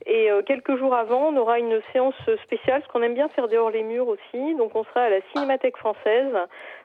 [0.07, 3.49] Et euh, quelques jours avant, on aura une séance spéciale, parce qu'on aime bien faire
[3.49, 4.55] dehors les murs aussi.
[4.57, 6.35] Donc on sera à la Cinémathèque française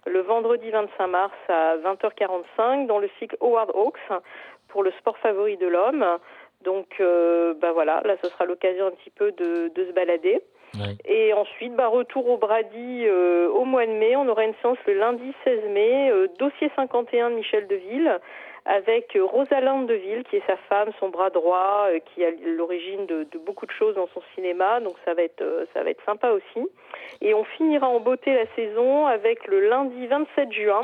[0.05, 4.21] le vendredi 25 mars à 20h45 dans le cycle Howard Hawks
[4.69, 6.05] pour le sport favori de l'homme.
[6.63, 10.41] Donc euh, bah voilà, là ce sera l'occasion un petit peu de se balader.
[11.05, 14.15] Et ensuite, bah, retour au Brady euh, au mois de mai.
[14.15, 18.19] On aura une séance le lundi 16 mai, euh, dossier 51 de Michel Deville,
[18.65, 23.05] avec euh, Rosalind Deville, qui est sa femme, son bras droit, euh, qui a l'origine
[23.07, 24.79] de, de beaucoup de choses dans son cinéma.
[24.79, 25.43] Donc ça va être,
[25.73, 26.67] ça va être sympa aussi.
[27.21, 30.83] Et on finira en beauté la saison avec le lundi 27 juin.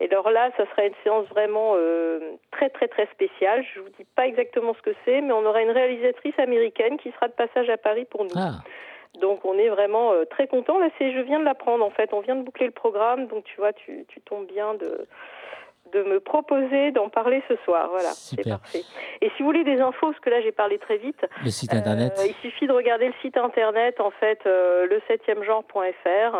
[0.00, 3.64] Et alors là, ça sera une séance vraiment euh, très très très spéciale.
[3.74, 7.10] Je vous dis pas exactement ce que c'est, mais on aura une réalisatrice américaine qui
[7.12, 8.30] sera de passage à Paris pour nous.
[8.36, 8.58] Ah.
[9.20, 10.78] Donc on est vraiment euh, très content.
[10.78, 12.12] Là, c'est je viens de l'apprendre en fait.
[12.12, 15.06] On vient de boucler le programme, donc tu vois, tu, tu tombes bien de
[15.92, 17.88] de me proposer d'en parler ce soir.
[17.90, 18.82] Voilà, c'est parfait.
[19.20, 21.72] Et si vous voulez des infos, parce que là j'ai parlé très vite, Le site
[21.74, 22.12] internet.
[22.18, 26.36] euh, il suffit de regarder le site internet en fait, euh, le 7e genre.fr.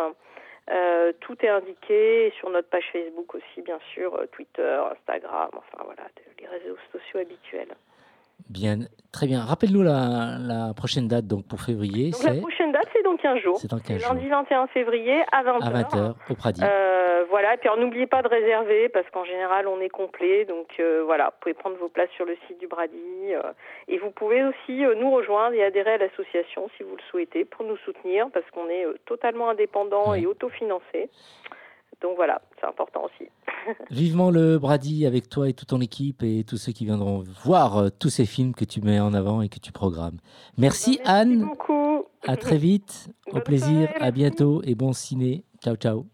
[0.69, 6.03] Euh, tout est indiqué sur notre page Facebook aussi, bien sûr, Twitter, Instagram, enfin voilà,
[6.41, 7.73] les réseaux sociaux habituels.
[8.49, 8.79] Bien,
[9.13, 9.41] très bien.
[9.41, 13.57] Rappelle-nous la, la prochaine date donc pour février, Donc la prochaine c'est dans 15 jours.
[13.59, 15.63] C'est dans 15 lundi 21 février à 20h.
[15.63, 16.61] à 20h au Pradi.
[16.63, 20.67] Euh, voilà, et puis n'oubliez pas de réserver parce qu'en général on est complet, donc
[20.79, 23.41] euh, voilà, vous pouvez prendre vos places sur le site du Brady euh,
[23.87, 27.65] et vous pouvez aussi nous rejoindre et adhérer à l'association si vous le souhaitez pour
[27.65, 31.09] nous soutenir parce qu'on est totalement indépendant et autofinancé.
[32.01, 33.29] Donc voilà, c'est important aussi.
[33.89, 37.91] Vivement le Brady avec toi et toute ton équipe et tous ceux qui viendront voir
[37.99, 40.17] tous ces films que tu mets en avant et que tu programmes.
[40.57, 41.41] Merci, Anne.
[41.41, 41.76] beaucoup.
[42.27, 43.09] À très vite.
[43.31, 43.89] Au plaisir.
[43.99, 45.43] À bientôt et bon ciné.
[45.63, 46.05] Ciao, ciao.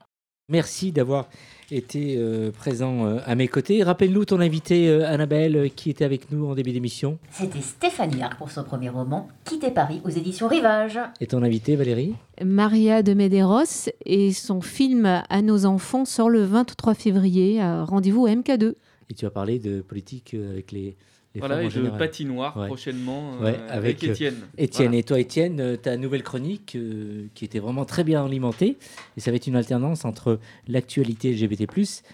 [0.49, 1.29] Merci d'avoir
[1.71, 3.81] été euh, présent euh, à mes côtés.
[3.81, 8.21] Rappelle-nous ton invité euh, Annabelle euh, qui était avec nous en début d'émission C'était Stéphanie
[8.21, 10.99] Arc pour son premier roman, Quitter Paris aux éditions Rivage.
[11.21, 12.13] et ton invité Valérie?
[12.43, 17.59] Maria de Medeiros et son film À nos enfants sort le 23 février.
[17.63, 18.75] Rendez-vous à MK2.
[19.09, 20.97] Et tu as parlé de politique avec les,
[21.35, 21.97] les Voilà, femmes en et de général.
[21.99, 22.67] patinoire Ouais.
[22.67, 24.35] prochainement, euh, Ouais, avec euh, Étienne.
[24.57, 24.87] Étienne.
[24.87, 24.99] Voilà.
[24.99, 28.77] Et toi, Étienne, euh, ta nouvelle chronique euh, qui était vraiment très bien alimentée.
[29.17, 31.67] Et ça va être une alternance entre l'actualité LGBT,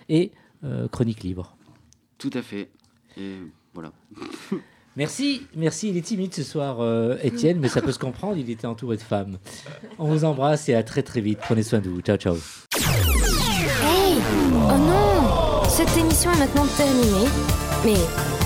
[0.10, 0.32] et
[0.64, 1.56] euh, chronique libre.
[2.18, 2.70] Tout à fait.
[3.18, 3.36] Et
[3.74, 3.92] voilà.
[4.96, 5.90] Merci, merci.
[5.90, 8.36] Il est timide ce soir, euh, Étienne, mais ça peut se comprendre.
[8.38, 9.38] Il était entouré de femmes.
[9.98, 11.40] On vous embrasse et à très très vite.
[11.40, 12.02] Prenez soin de vous.
[12.02, 12.36] Ciao, ciao.
[12.36, 14.18] Hey
[14.54, 17.30] Oh non Cette émission est maintenant terminée.
[17.86, 18.29] Mais